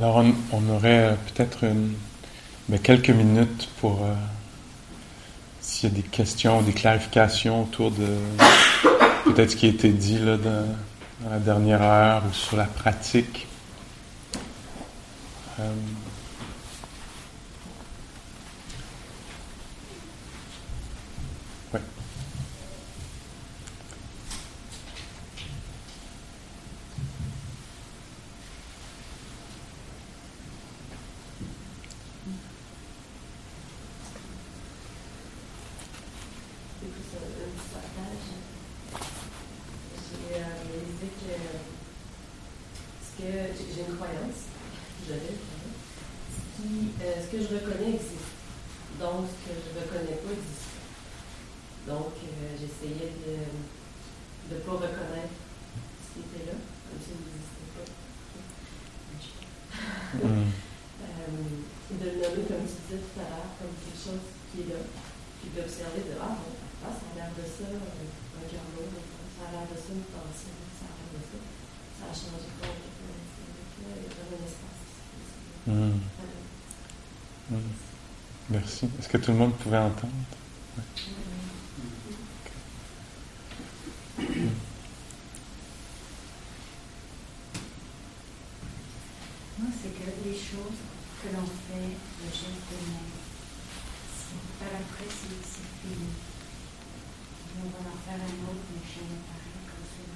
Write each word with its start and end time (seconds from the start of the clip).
Alors 0.00 0.24
on, 0.52 0.68
aurait 0.68 1.08
euh, 1.08 1.14
peut-être 1.34 1.66
ben, 2.68 2.78
quelques 2.78 3.10
minutes 3.10 3.68
pour 3.80 4.04
euh, 4.04 4.14
s'il 5.60 5.88
y 5.88 5.92
a 5.92 5.96
des 5.96 6.02
questions 6.02 6.60
ou 6.60 6.62
des 6.62 6.72
clarifications 6.72 7.64
autour 7.64 7.90
de 7.90 8.06
peut-être 9.24 9.50
ce 9.50 9.56
qui 9.56 9.66
a 9.66 9.70
été 9.70 9.88
dit 9.88 10.20
dans, 10.20 10.66
la 11.28 11.38
dernière 11.40 11.82
heure 11.82 12.22
ou 12.30 12.32
sur 12.32 12.56
la 12.56 12.66
pratique. 12.66 13.48
Euh, 78.50 78.58
Est-ce 78.98 79.08
que 79.08 79.18
tout 79.18 79.32
le 79.32 79.36
monde 79.38 79.54
pouvait 79.56 79.76
entendre? 79.76 80.12
Moi, 89.58 89.70
c'est 89.82 89.90
que 89.90 90.24
les 90.24 90.32
choses 90.34 90.80
que 91.20 91.28
l'on 91.34 91.44
fait, 91.44 91.92
le 92.22 92.28
geste 92.30 92.64
de 92.70 92.78
main, 92.88 93.08
par 94.58 94.68
après, 94.80 95.04
c'est 95.08 95.44
fini. 95.82 96.08
on 97.60 97.68
va 97.68 97.90
en 97.90 97.98
faire 98.00 98.14
un 98.24 98.36
autre, 98.48 98.64
mais 98.72 98.80
je 98.88 99.00
n'ai 99.02 99.20
pas 99.28 99.40
comme 99.44 99.84
ça. 99.84 100.08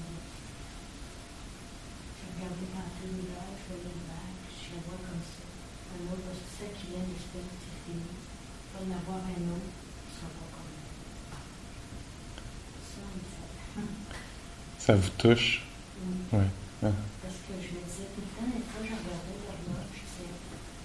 Je 2.16 2.24
regardais 2.32 2.70
tantôt 2.72 3.08
l'hiver, 3.12 3.44
je 3.52 3.62
fais 3.68 3.80
les 3.84 3.98
vagues, 4.08 4.40
je 4.56 4.74
vois 4.88 5.00
comme 5.04 5.20
ça. 5.20 5.51
Un 5.92 6.08
autre, 6.08 6.32
c'est 6.32 6.64
ça 6.64 6.70
qui 6.72 6.86
vient 6.88 7.04
de 7.04 7.12
se 7.12 7.28
c'est 7.36 7.92
fini 7.92 8.22
en 8.82 8.88
avoir 8.88 9.20
un 9.28 9.44
autre, 9.52 9.72
ça 10.16 10.26
va 10.26 10.44
comme 10.48 10.72
ça. 12.80 13.82
Ça 14.78 14.94
vous 14.96 15.10
touche? 15.18 15.62
Oui. 16.32 16.38
Ouais. 16.82 16.96
Parce 17.20 17.38
que 17.46 17.52
je 17.60 17.76
me 17.76 17.84
disais 17.84 18.08
tout 18.16 18.24
le 18.24 18.32
temps, 18.32 18.48
et 18.48 18.64
fois, 18.64 18.82
je 18.82 18.96
regardais 18.96 19.38
l'horloge, 19.44 20.00
c'est 20.16 20.32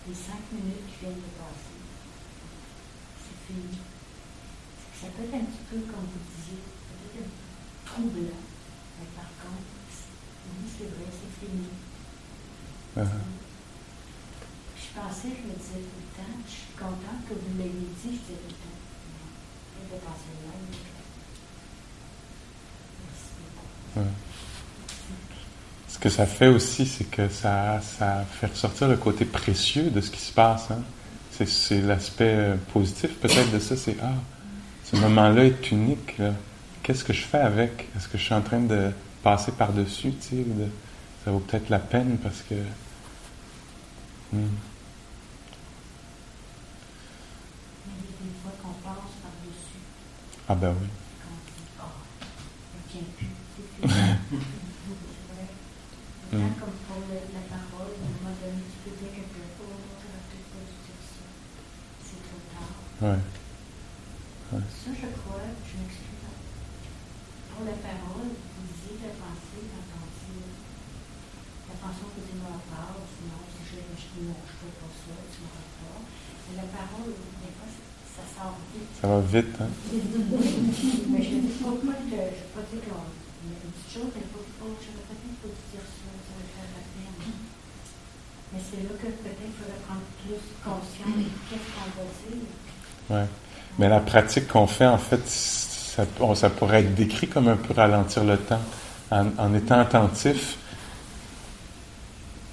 les 0.07 0.13
cinq 0.13 0.43
minutes 0.51 0.85
qui 0.91 0.99
viennent 0.99 1.23
de 1.23 1.31
passer. 1.39 1.79
C'est 3.23 3.39
fini. 3.47 3.79
Ça 4.99 5.07
peut 5.15 5.23
être 5.23 5.35
un 5.39 5.47
petit 5.47 5.65
peu, 5.71 5.79
comme 5.87 6.05
vous 6.05 6.23
disiez, 6.35 6.59
peut-être 6.59 7.23
un 7.23 7.31
peu 7.31 7.31
troublant. 7.87 8.43
Mais 8.99 9.09
par 9.15 9.31
contre, 9.39 9.71
oui, 10.51 10.67
c'est 10.67 10.91
vrai, 10.91 11.07
c'est 11.07 11.33
fini. 11.39 11.71
Uh 12.97 13.07
-huh 13.07 13.47
pensais, 14.97 15.29
je 15.29 15.45
me 15.45 15.53
disais 15.53 15.85
tout 15.85 16.01
le 16.01 16.09
temps, 16.17 16.37
je 16.45 16.51
suis 16.51 16.73
contente 16.73 17.21
que 17.29 17.33
vous 17.33 17.57
l'ayez 17.57 17.93
dit, 18.01 18.01
je 18.03 18.09
disais 18.09 18.41
tout 18.41 18.49
le 18.49 18.61
temps. 18.65 18.81
Je 19.77 19.93
vais 19.93 20.01
passer 20.01 20.33
Merci 23.05 23.31
Ce 25.87 25.96
que 26.07 26.13
ça 26.13 26.25
fait 26.25 26.47
aussi, 26.47 26.85
c'est 26.85 27.03
que 27.03 27.27
ça, 27.27 27.81
ça 27.81 28.23
fait 28.39 28.47
ressortir 28.47 28.87
le 28.87 28.95
côté 28.95 29.25
précieux 29.25 29.89
de 29.89 29.99
ce 29.99 30.09
qui 30.09 30.21
se 30.21 30.31
passe. 30.31 30.71
Hein. 30.71 30.79
C'est 31.45 31.81
l'aspect 31.81 32.33
euh, 32.33 32.55
positif 32.71 33.13
peut-être 33.19 33.51
de 33.51 33.59
ça, 33.59 33.75
c'est 33.75 33.97
Ah, 34.01 34.13
ce 34.85 34.95
moment-là 34.95 35.43
est 35.43 35.69
unique. 35.69 36.15
Qu'est-ce 36.81 37.03
que 37.03 37.11
je 37.11 37.23
fais 37.23 37.39
avec? 37.39 37.89
Est-ce 37.97 38.07
que 38.07 38.17
je 38.17 38.23
suis 38.23 38.33
en 38.33 38.41
train 38.41 38.61
de 38.61 38.91
passer 39.21 39.51
par-dessus 39.51 40.13
Ça 41.25 41.31
vaut 41.31 41.39
peut-être 41.39 41.69
la 41.69 41.79
peine 41.79 42.17
parce 42.23 42.41
que. 42.49 42.55
Hmm. 44.31 44.47
Ah 50.47 50.55
ben 50.55 50.73
oui. 50.81 50.87
Comme 56.27 56.43
pour 56.51 56.99
la 57.07 57.39
parole, 57.47 57.95
à 57.95 58.03
un 58.03 58.11
moment 58.19 58.35
donné, 58.35 58.59
tu 58.67 58.77
peux 58.83 58.99
dire 58.99 59.15
quelque 59.15 59.47
chose, 59.55 59.79
tu 59.95 60.11
vas 60.11 60.19
peut-être 60.27 60.51
pas 60.51 60.59
dire 60.59 60.99
ça. 60.99 61.23
C'est 62.03 62.19
trop 62.19 62.43
tard. 62.51 62.75
Ouais. 62.99 63.23
ouais. 64.51 64.65
Ça, 64.67 64.91
je 64.91 65.07
crois, 65.23 65.47
je 65.63 65.73
m'excuse. 65.79 66.27
Pour 67.47 67.63
la 67.63 67.79
parole, 67.79 68.27
vous 68.35 68.65
disiez 68.67 68.99
la 69.07 69.15
pensée 69.15 69.71
quand 69.71 69.87
on 69.87 70.11
dit 70.19 70.43
la 71.63 71.79
pensée 72.47 72.55
que 72.55 72.55
tu 72.55 72.55
m'en 72.55 72.63
parles, 72.71 73.03
sinon, 73.11 73.39
si 73.51 73.61
je 73.67 73.77
ne 73.77 74.31
pas 74.31 74.91
ça, 74.95 75.15
tu 75.27 75.39
m'en 75.43 75.67
pas. 75.77 75.99
Mais 76.47 76.55
la 76.57 76.67
parole, 76.71 77.11
des 77.11 77.51
fois, 77.51 77.67
c'est 77.67 77.87
ça 79.01 79.07
va 79.07 79.19
vite, 79.19 79.55
hein? 79.61 79.67
mais 79.93 81.23
je 81.23 81.35
ne 81.35 81.41
dis 81.41 81.57
pas 81.59 81.69
que 81.69 81.87
je 81.87 82.15
ne 82.15 82.51
pas 82.53 82.63
dire 82.65 82.81
que 82.81 82.95
une 83.47 83.71
petite 83.71 83.93
chose, 83.93 84.11
faut 84.33 84.45
pas, 84.57 84.71
je 84.81 84.89
ne 84.89 85.01
peut-être 85.05 85.37
pas 85.37 85.53
dire 85.71 85.85
ça, 85.85 86.09
ça 86.17 86.33
va 86.33 86.43
faire 86.55 86.69
la 86.73 86.83
peine. 86.93 87.33
Mais 88.53 88.59
c'est 88.63 88.83
là 88.83 88.93
que 88.97 89.07
peut-être 89.07 89.41
il 89.45 89.53
faudrait 89.53 89.81
prendre 89.85 90.05
plus 90.23 90.41
conscience 90.63 91.17
de 91.17 91.29
qu'est-ce 91.49 91.69
qu'on 91.73 91.91
va 91.95 92.05
dire. 92.25 92.47
Oui. 93.09 93.25
Mais 93.77 93.89
la 93.89 93.99
pratique 93.99 94.47
qu'on 94.47 94.67
fait, 94.67 94.87
en 94.87 94.97
fait, 94.97 95.21
ça, 95.27 96.05
ça, 96.35 96.49
pourrait 96.49 96.81
être 96.81 96.95
décrit 96.95 97.27
comme 97.27 97.47
un 97.47 97.57
peu 97.57 97.73
ralentir 97.73 98.23
le 98.23 98.37
temps. 98.37 98.61
En, 99.11 99.27
en 99.37 99.53
étant 99.53 99.79
attentif, 99.79 100.57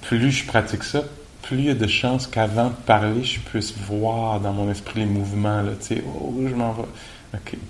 plus 0.07 0.31
je 0.31 0.45
pratique 0.45 0.83
ça, 0.83 1.03
plus 1.41 1.57
il 1.57 1.65
y 1.65 1.69
a 1.69 1.75
de 1.75 1.87
chances 1.87 2.27
qu'avant 2.27 2.67
de 2.67 2.75
parler, 2.85 3.23
je 3.23 3.39
puisse 3.39 3.73
voir 3.77 4.39
dans 4.39 4.53
mon 4.53 4.69
esprit 4.69 5.01
les 5.01 5.05
mouvements, 5.05 5.61
là, 5.61 5.71
tu 5.79 5.95
sais, 5.95 6.03
oh, 6.07 6.33
je 6.47 6.53
m'en 6.53 6.73
vais. 6.73 6.83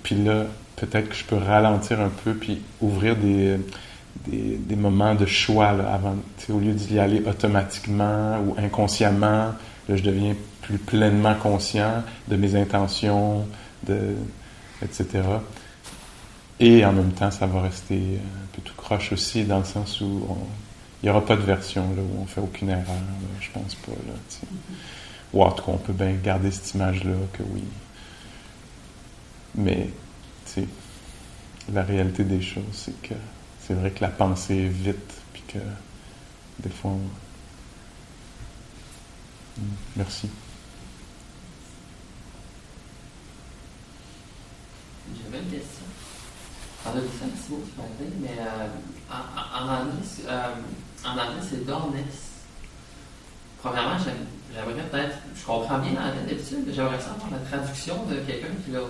Puis 0.02 0.14
là, 0.16 0.44
peut-être 0.76 1.08
que 1.08 1.14
je 1.14 1.24
peux 1.24 1.36
ralentir 1.36 2.00
un 2.00 2.10
peu, 2.24 2.34
puis 2.34 2.60
ouvrir 2.80 3.16
des, 3.16 3.56
moments 4.76 5.14
de 5.14 5.26
choix, 5.26 5.72
là, 5.72 5.92
avant, 5.92 6.16
au 6.50 6.58
lieu 6.58 6.72
d'y 6.72 6.98
aller 6.98 7.22
automatiquement 7.26 8.38
ou 8.46 8.54
inconsciemment, 8.58 9.54
là, 9.88 9.96
je 9.96 10.02
deviens 10.02 10.34
plus 10.62 10.78
pleinement 10.78 11.34
conscient 11.34 12.02
de 12.28 12.36
mes 12.36 12.54
intentions, 12.54 13.46
de, 13.86 14.14
etc. 14.82 15.22
Et 16.60 16.84
en 16.84 16.92
même 16.92 17.12
temps, 17.12 17.30
ça 17.30 17.46
va 17.46 17.62
rester 17.62 17.96
un 17.96 18.46
peu 18.54 18.62
tout 18.62 18.74
croche 18.76 19.12
aussi, 19.12 19.44
dans 19.44 19.58
le 19.58 19.64
sens 19.64 20.00
où 20.00 20.26
on, 20.28 20.65
il 21.02 21.06
n'y 21.06 21.10
aura 21.10 21.24
pas 21.24 21.36
de 21.36 21.42
version 21.42 21.82
là, 21.94 22.02
où 22.02 22.22
on 22.22 22.26
fait 22.26 22.40
aucune 22.40 22.70
erreur, 22.70 22.84
je 23.40 23.50
pense 23.50 23.74
pas. 23.74 23.92
Là, 23.92 24.14
Ou 25.32 25.42
en 25.42 25.50
tout 25.52 25.64
cas, 25.64 25.72
on 25.72 25.78
peut 25.78 25.92
bien 25.92 26.12
garder 26.14 26.50
cette 26.50 26.74
image-là 26.74 27.14
que 27.32 27.42
oui. 27.42 27.64
Mais, 29.54 29.90
tu 30.46 30.62
sais, 30.62 30.68
la 31.72 31.82
réalité 31.82 32.24
des 32.24 32.42
choses. 32.42 32.64
C'est 32.72 33.00
que 33.02 33.14
c'est 33.60 33.74
vrai 33.74 33.90
que 33.90 34.00
la 34.00 34.08
pensée 34.08 34.56
est 34.56 34.68
vite, 34.68 35.14
puis 35.32 35.42
que 35.48 35.58
des 36.60 36.70
fois. 36.70 36.92
Hmm, 39.58 39.62
merci. 39.96 40.28
J'avais 45.22 45.42
une 45.42 45.50
question. 45.50 45.84
En 46.84 46.94
de 46.94 47.00
ça, 47.00 47.26
merci 47.26 47.48
beaucoup 47.48 47.64
de 47.64 48.22
mais 48.22 48.38
euh, 48.38 48.68
en, 49.10 49.16
en, 49.68 49.86
en 51.06 51.12
anglais 51.12 51.42
c'est 51.48 51.64
dorness. 51.66 52.26
Premièrement, 53.62 53.96
j'aimerais 53.98 54.82
peut-être, 54.90 55.16
je 55.34 55.44
comprends 55.44 55.78
bien 55.78 55.92
l'anglais 55.92 56.22
d'habitude, 56.28 56.58
mais 56.66 56.72
j'aimerais 56.72 57.00
savoir 57.00 57.28
la 57.32 57.38
traduction 57.38 58.04
de 58.04 58.16
quelqu'un 58.16 58.54
qui 58.64 58.72
l'a 58.72 58.80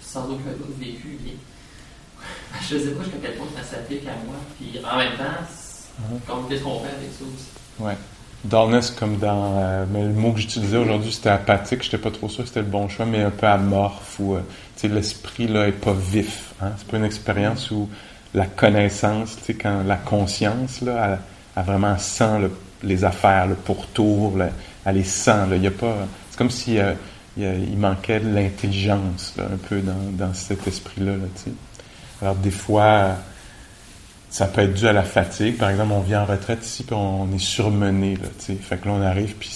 sans 0.00 0.24
aucun 0.24 0.52
doute 0.58 0.78
vécu 0.78 1.18
bien. 1.20 1.34
je 2.68 2.76
ne 2.76 2.80
sais 2.80 2.90
pas 2.90 3.02
jusqu'à 3.02 3.18
quel 3.22 3.36
point 3.36 3.46
ça 3.56 3.62
s'applique 3.62 4.06
à 4.06 4.14
moi. 4.26 4.36
Puis 4.58 4.78
en 4.84 4.96
même 4.96 5.16
temps, 5.16 6.44
qu'est-ce 6.48 6.62
qu'on 6.62 6.80
fait 6.80 6.96
avec 6.96 7.10
ça 7.12 7.24
aussi? 7.24 7.48
Ouais. 7.78 7.96
Dullness, 8.44 8.90
comme 8.90 9.16
dans. 9.18 9.58
Euh, 9.58 9.84
mais 9.90 10.04
le 10.04 10.12
mot 10.12 10.32
que 10.32 10.40
j'utilisais 10.40 10.76
aujourd'hui, 10.76 11.12
c'était 11.12 11.30
apathique. 11.30 11.82
Je 11.82 11.88
n'étais 11.88 11.98
pas 11.98 12.10
trop 12.10 12.28
sûr 12.28 12.42
que 12.44 12.48
c'était 12.48 12.60
le 12.60 12.66
bon 12.66 12.88
choix, 12.88 13.06
mais 13.06 13.22
un 13.22 13.30
peu 13.30 13.46
amorphe 13.46 14.18
ou. 14.20 14.34
Euh, 14.34 14.40
tu 14.76 14.82
sais, 14.82 14.88
l'esprit, 14.88 15.48
là, 15.48 15.66
n'est 15.66 15.72
pas 15.72 15.94
vif. 15.94 16.52
Hein? 16.60 16.72
C'est 16.76 16.86
pas 16.86 16.98
une 16.98 17.04
expérience 17.04 17.70
où 17.70 17.88
la 18.34 18.46
connaissance, 18.46 19.36
tu 19.38 19.44
sais, 19.44 19.54
quand 19.54 19.82
la 19.84 19.96
conscience, 19.96 20.82
là, 20.82 21.18
a, 21.56 21.62
vraiment 21.62 21.98
sent 21.98 22.48
les 22.82 23.04
affaires, 23.04 23.46
le 23.46 23.54
pourtour, 23.54 24.34
elle 24.84 24.94
les 24.94 25.04
sent. 25.04 25.46
Il 25.52 25.62
y 25.62 25.66
a 25.66 25.70
pas. 25.70 25.96
C'est 26.30 26.38
comme 26.38 26.50
si 26.50 26.78
euh, 26.78 26.92
il, 27.36 27.78
manquait 27.78 28.20
de 28.20 28.28
l'intelligence, 28.28 29.34
un 29.38 29.56
peu 29.56 29.80
dans, 29.80 30.10
dans 30.12 30.34
cet 30.34 30.66
esprit-là, 30.66 31.12
là. 31.16 31.52
Alors, 32.22 32.34
des 32.36 32.50
fois 32.50 33.16
ça 34.36 34.46
peut 34.46 34.60
être 34.60 34.74
dû 34.74 34.86
à 34.86 34.92
la 34.92 35.02
fatigue. 35.02 35.56
Par 35.56 35.70
exemple, 35.70 35.92
on 35.92 36.00
vient 36.00 36.22
en 36.22 36.26
retraite 36.26 36.64
ici, 36.64 36.82
puis 36.82 36.94
on 36.94 37.32
est 37.32 37.38
surmené. 37.38 38.16
Là, 38.16 38.28
fait 38.38 38.76
que 38.76 38.86
là, 38.86 38.94
on 38.94 39.02
arrive, 39.02 39.34
puis 39.36 39.50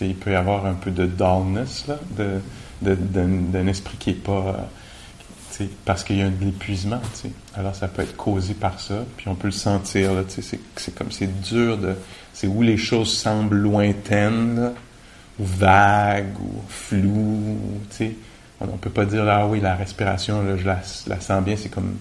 il 0.00 0.14
peut 0.14 0.32
y 0.32 0.34
avoir 0.34 0.64
un 0.64 0.72
peu 0.72 0.90
de 0.90 1.04
dullness, 1.04 1.86
là, 1.86 1.98
d'un 2.80 3.66
esprit 3.66 3.96
qui 3.98 4.10
est 4.10 4.14
pas... 4.14 4.70
parce 5.84 6.04
qu'il 6.04 6.18
y 6.18 6.22
a 6.22 6.26
un 6.26 6.32
l'épuisement. 6.40 7.00
Alors, 7.54 7.74
ça 7.74 7.88
peut 7.88 8.02
être 8.02 8.16
causé 8.16 8.54
par 8.54 8.80
ça, 8.80 9.04
puis 9.16 9.28
on 9.28 9.34
peut 9.34 9.48
le 9.48 9.52
sentir. 9.52 10.14
Là, 10.14 10.22
c'est, 10.28 10.94
comme, 10.94 11.10
c'est 11.10 11.40
dur 11.42 11.78
de... 11.78 11.94
C'est 12.32 12.46
où 12.46 12.62
les 12.62 12.76
choses 12.76 13.12
semblent 13.12 13.56
lointaines, 13.56 14.72
ou 15.38 15.44
vagues, 15.44 16.38
ou 16.40 16.62
floues, 16.68 17.58
On 18.60 18.66
ne 18.66 18.70
peut 18.72 18.90
pas 18.90 19.04
dire, 19.04 19.28
ah 19.28 19.46
oui, 19.46 19.60
la 19.60 19.74
respiration, 19.74 20.42
là, 20.42 20.56
je 20.56 20.64
la, 20.64 21.20
sens 21.20 21.44
bien, 21.44 21.56
c'est 21.56 21.68
comme 21.68 21.96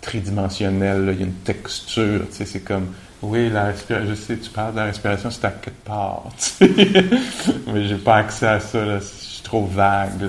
tridimensionnel, 0.00 1.10
il 1.12 1.20
y 1.20 1.22
a 1.22 1.26
une 1.26 1.32
texture, 1.32 2.26
c'est 2.30 2.60
comme, 2.64 2.88
oui, 3.22 3.48
la 3.48 3.66
respiration, 3.66 4.10
je 4.10 4.14
sais, 4.14 4.36
tu 4.36 4.50
parles 4.50 4.72
de 4.72 4.78
la 4.78 4.84
respiration, 4.84 5.30
c'est 5.30 5.46
à 5.46 5.50
quelque 5.50 5.84
part, 5.84 6.24
tu 6.36 6.66
sais, 6.66 6.68
mais 7.72 7.88
j'ai 7.88 7.96
pas 7.96 8.16
accès 8.16 8.46
à 8.46 8.60
ça, 8.60 8.84
là, 8.84 8.98
je 8.98 9.04
suis 9.04 9.42
trop 9.42 9.64
vague, 9.64 10.20
là. 10.20 10.28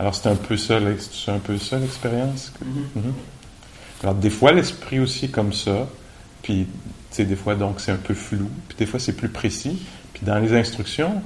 Alors 0.00 0.14
c'est 0.14 0.30
un 0.30 0.34
peu 0.34 0.56
ça, 0.56 0.78
c'est 1.12 1.30
un 1.30 1.38
peu 1.38 1.58
ça 1.58 1.78
l'expérience. 1.78 2.52
Mm-hmm. 2.64 3.00
Mm-hmm. 3.00 4.02
Alors 4.02 4.14
des 4.14 4.30
fois 4.30 4.50
l'esprit 4.52 4.98
aussi 4.98 5.26
est 5.26 5.28
comme 5.28 5.52
ça, 5.52 5.86
puis 6.42 6.66
tu 7.10 7.16
sais 7.16 7.26
des 7.26 7.36
fois 7.36 7.54
donc 7.54 7.80
c'est 7.80 7.92
un 7.92 7.98
peu 7.98 8.14
flou, 8.14 8.48
puis 8.66 8.78
des 8.78 8.86
fois 8.86 8.98
c'est 8.98 9.12
plus 9.12 9.28
précis. 9.28 9.82
Puis 10.14 10.22
dans 10.24 10.38
les 10.38 10.54
instructions, 10.54 11.20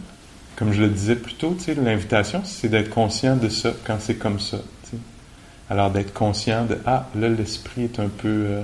comme 0.56 0.72
je 0.72 0.82
le 0.82 0.88
disais 0.88 1.14
plus 1.14 1.34
tôt, 1.34 1.54
tu 1.56 1.66
sais 1.66 1.74
l'invitation 1.76 2.42
c'est 2.44 2.68
d'être 2.68 2.90
conscient 2.90 3.36
de 3.36 3.48
ça 3.48 3.70
quand 3.84 3.98
c'est 4.00 4.16
comme 4.16 4.40
ça. 4.40 4.58
Alors 5.70 5.90
d'être 5.90 6.12
conscient 6.12 6.64
de 6.64 6.76
ah 6.84 7.08
là 7.14 7.28
l'esprit 7.28 7.84
est 7.84 8.00
un 8.00 8.08
peu 8.08 8.28
euh, 8.28 8.62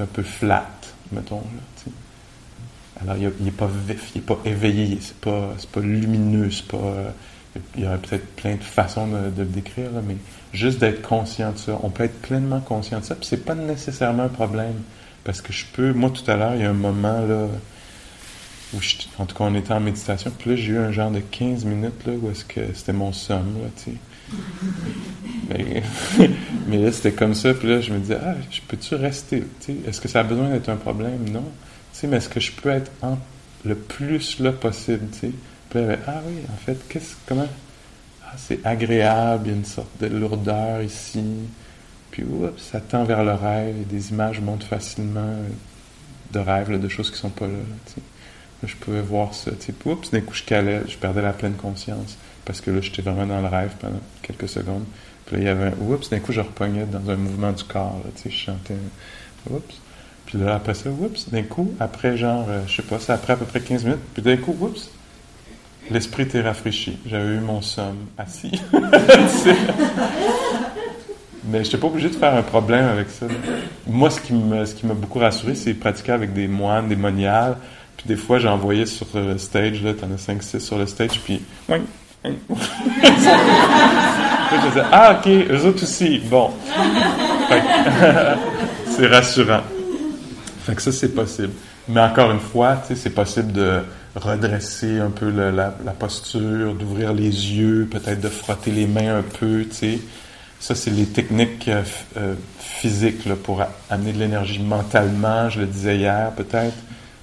un 0.00 0.06
peu 0.06 0.24
flat, 0.24 0.68
mettons 1.12 1.42
là, 1.86 1.92
Alors 3.00 3.16
il 3.16 3.44
n'est 3.44 3.52
pas 3.52 3.70
vif, 3.86 4.10
il 4.16 4.18
n'est 4.18 4.26
pas 4.26 4.38
éveillé, 4.44 4.98
c'est 5.00 5.16
pas 5.18 5.54
pas 5.70 5.80
lumineux, 5.80 6.50
c'est 6.50 6.66
pas 6.66 6.76
euh, 6.76 7.10
il 7.76 7.84
y 7.84 7.86
aurait 7.86 7.98
peut-être 7.98 8.26
plein 8.36 8.54
de 8.54 8.62
façons 8.62 9.06
de, 9.06 9.30
le 9.36 9.44
décrire, 9.44 9.90
mais 10.06 10.16
juste 10.52 10.78
d'être 10.78 11.02
conscient 11.02 11.52
de 11.52 11.58
ça. 11.58 11.78
On 11.82 11.90
peut 11.90 12.04
être 12.04 12.20
pleinement 12.22 12.60
conscient 12.60 13.00
de 13.00 13.04
ça, 13.04 13.14
puis 13.14 13.26
c'est 13.26 13.44
pas 13.44 13.54
nécessairement 13.54 14.24
un 14.24 14.28
problème. 14.28 14.82
Parce 15.24 15.40
que 15.40 15.52
je 15.52 15.66
peux, 15.72 15.92
moi 15.92 16.10
tout 16.10 16.28
à 16.30 16.36
l'heure, 16.36 16.54
il 16.54 16.62
y 16.62 16.64
a 16.64 16.70
un 16.70 16.74
moment 16.74 17.20
là, 17.20 17.46
où 18.74 18.78
en 19.18 19.26
tout 19.26 19.36
cas 19.36 19.44
on 19.44 19.54
était 19.54 19.72
en 19.72 19.80
méditation, 19.80 20.32
puis 20.36 20.50
là 20.50 20.56
j'ai 20.56 20.72
eu 20.72 20.78
un 20.78 20.90
genre 20.92 21.10
de 21.10 21.20
15 21.20 21.64
minutes 21.64 22.06
là, 22.06 22.14
où 22.20 22.30
est-ce 22.30 22.44
que 22.44 22.60
c'était 22.74 22.92
mon 22.92 23.12
somme, 23.12 23.54
tu 23.76 23.92
sais. 23.92 23.96
Mais, 26.68 26.78
là, 26.78 26.92
c'était 26.92 27.12
comme 27.12 27.34
ça. 27.34 27.52
Puis 27.54 27.68
là, 27.68 27.80
je 27.80 27.92
me 27.92 27.98
disais, 27.98 28.18
ah, 28.22 28.34
peux-tu 28.68 28.94
rester? 28.94 29.44
Est-ce 29.86 30.00
que 30.00 30.08
ça 30.08 30.20
a 30.20 30.22
besoin 30.22 30.48
d'être 30.48 30.68
un 30.68 30.76
problème? 30.76 31.28
Non. 31.30 31.44
mais 32.04 32.16
est-ce 32.16 32.28
que 32.28 32.40
je 32.40 32.52
peux 32.52 32.70
être 32.70 32.90
le 33.64 33.74
plus 33.74 34.40
là 34.40 34.52
possible? 34.52 35.06
Là, 35.74 35.96
ah 36.06 36.20
oui, 36.26 36.42
en 36.52 36.56
fait, 36.56 36.76
qu'est-ce, 36.88 37.14
comment? 37.26 37.48
Ah, 38.24 38.34
c'est 38.36 38.64
agréable, 38.64 39.44
il 39.46 39.50
y 39.50 39.54
a 39.54 39.56
une 39.56 39.64
sorte 39.64 40.00
de 40.00 40.06
lourdeur 40.06 40.82
ici. 40.82 41.24
Puis, 42.10 42.24
oups, 42.24 42.62
ça 42.62 42.80
tend 42.80 43.04
vers 43.04 43.24
le 43.24 43.32
rêve 43.32 43.76
et 43.80 43.84
des 43.84 44.10
images 44.10 44.40
montent 44.40 44.64
facilement 44.64 45.34
de 46.32 46.38
rêves, 46.38 46.78
de 46.78 46.88
choses 46.88 47.10
qui 47.10 47.18
sont 47.18 47.30
pas 47.30 47.46
là. 47.46 47.58
je 48.64 48.76
pouvais 48.76 49.00
voir 49.00 49.34
ça. 49.34 49.50
Puis, 49.52 49.72
oups, 49.90 50.10
d'un 50.10 50.20
coup, 50.20 50.34
je 50.34 50.44
calais, 50.44 50.82
je 50.88 50.96
perdais 50.96 51.22
la 51.22 51.32
pleine 51.32 51.54
conscience 51.54 52.16
parce 52.44 52.60
que 52.60 52.70
là, 52.70 52.80
j'étais 52.80 53.02
vraiment 53.02 53.26
dans 53.26 53.40
le 53.40 53.48
rêve 53.48 53.72
pendant 53.80 54.00
quelques 54.22 54.48
secondes. 54.48 54.84
Puis 55.26 55.36
là, 55.36 55.42
il 55.42 55.46
y 55.46 55.48
avait 55.48 55.66
un 55.66 55.74
oups, 55.80 56.10
d'un 56.10 56.18
coup, 56.18 56.32
je 56.32 56.40
repognais 56.40 56.86
dans 56.86 57.10
un 57.10 57.16
mouvement 57.16 57.52
du 57.52 57.64
corps, 57.64 58.02
tu 58.20 58.30
je 58.30 58.36
chantais 58.36 58.74
oups. 59.50 59.80
Puis 60.26 60.38
là, 60.38 60.56
après 60.56 60.74
ça, 60.74 60.90
oups, 60.90 61.28
d'un 61.30 61.42
coup, 61.42 61.74
après 61.78 62.16
genre, 62.16 62.46
euh, 62.48 62.62
je 62.66 62.76
sais 62.76 62.82
pas, 62.82 62.98
c'est 62.98 63.12
après 63.12 63.34
à 63.34 63.36
peu 63.36 63.44
près 63.44 63.60
15 63.60 63.84
minutes, 63.84 64.00
puis 64.14 64.22
d'un 64.22 64.36
coup, 64.36 64.56
oups, 64.60 64.90
l'esprit 65.90 66.22
était 66.24 66.40
rafraîchi. 66.40 66.98
J'avais 67.06 67.34
eu 67.34 67.40
mon 67.40 67.60
somme 67.60 68.06
assis. 68.18 68.60
Mais 71.44 71.58
je 71.58 71.64
n'étais 71.64 71.78
pas 71.78 71.88
obligé 71.88 72.08
de 72.08 72.14
faire 72.14 72.34
un 72.34 72.42
problème 72.42 72.86
avec 72.86 73.10
ça. 73.10 73.26
Moi, 73.86 74.10
ce 74.10 74.20
qui 74.20 74.32
m'a 74.32 74.64
ce 74.64 74.74
qui 74.74 74.86
m'a 74.86 74.94
beaucoup 74.94 75.18
rassuré, 75.18 75.54
c'est 75.56 75.74
pratiquer 75.74 76.12
avec 76.12 76.32
des 76.32 76.46
moines, 76.46 76.88
des 76.88 76.96
moniales. 76.96 77.56
Puis 77.96 78.06
des 78.06 78.16
fois, 78.16 78.38
j'envoyais 78.38 78.86
sur 78.86 79.06
le 79.14 79.36
stage, 79.38 79.82
là, 79.82 79.92
t'en 79.92 80.06
as 80.12 80.24
5-6 80.24 80.60
sur 80.60 80.78
le 80.78 80.86
stage, 80.86 81.20
puis 81.24 81.40
je 82.24 82.30
disais, 84.68 84.82
ah, 84.92 85.18
ok, 85.18 85.26
eux 85.50 85.66
autres 85.66 85.82
aussi. 85.82 86.20
Bon. 86.20 86.50
c'est 88.86 89.06
rassurant. 89.08 89.62
Fait 90.64 90.74
que 90.74 90.82
ça, 90.82 90.92
c'est 90.92 91.14
possible. 91.14 91.52
Mais 91.88 92.00
encore 92.00 92.30
une 92.30 92.40
fois, 92.40 92.78
c'est 92.94 93.14
possible 93.14 93.52
de 93.52 93.80
redresser 94.16 94.98
un 94.98 95.10
peu 95.10 95.30
la, 95.30 95.70
posture, 95.98 96.74
d'ouvrir 96.74 97.12
les 97.12 97.24
yeux, 97.24 97.88
peut-être 97.90 98.20
de 98.20 98.28
frotter 98.28 98.70
les 98.70 98.86
mains 98.86 99.18
un 99.18 99.22
peu, 99.22 99.64
tu 99.68 99.74
sais. 99.74 99.98
Ça, 100.60 100.76
c'est 100.76 100.90
les 100.90 101.06
techniques 101.06 101.66
euh, 101.66 101.82
euh, 102.16 102.34
physiques 102.60 103.26
là, 103.26 103.34
pour 103.34 103.64
amener 103.90 104.12
de 104.12 104.18
l'énergie 104.18 104.60
mentalement, 104.60 105.50
je 105.50 105.60
le 105.60 105.66
disais 105.66 105.96
hier, 105.96 106.30
peut-être, 106.36 106.76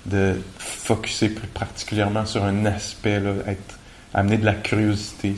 de 0.05 0.41
focuser 0.57 1.29
plus 1.29 1.47
particulièrement 1.47 2.25
sur 2.25 2.43
un 2.43 2.65
aspect, 2.65 3.19
là, 3.19 3.31
être 3.47 3.79
amener 4.13 4.37
de 4.37 4.45
la 4.45 4.53
curiosité. 4.53 5.35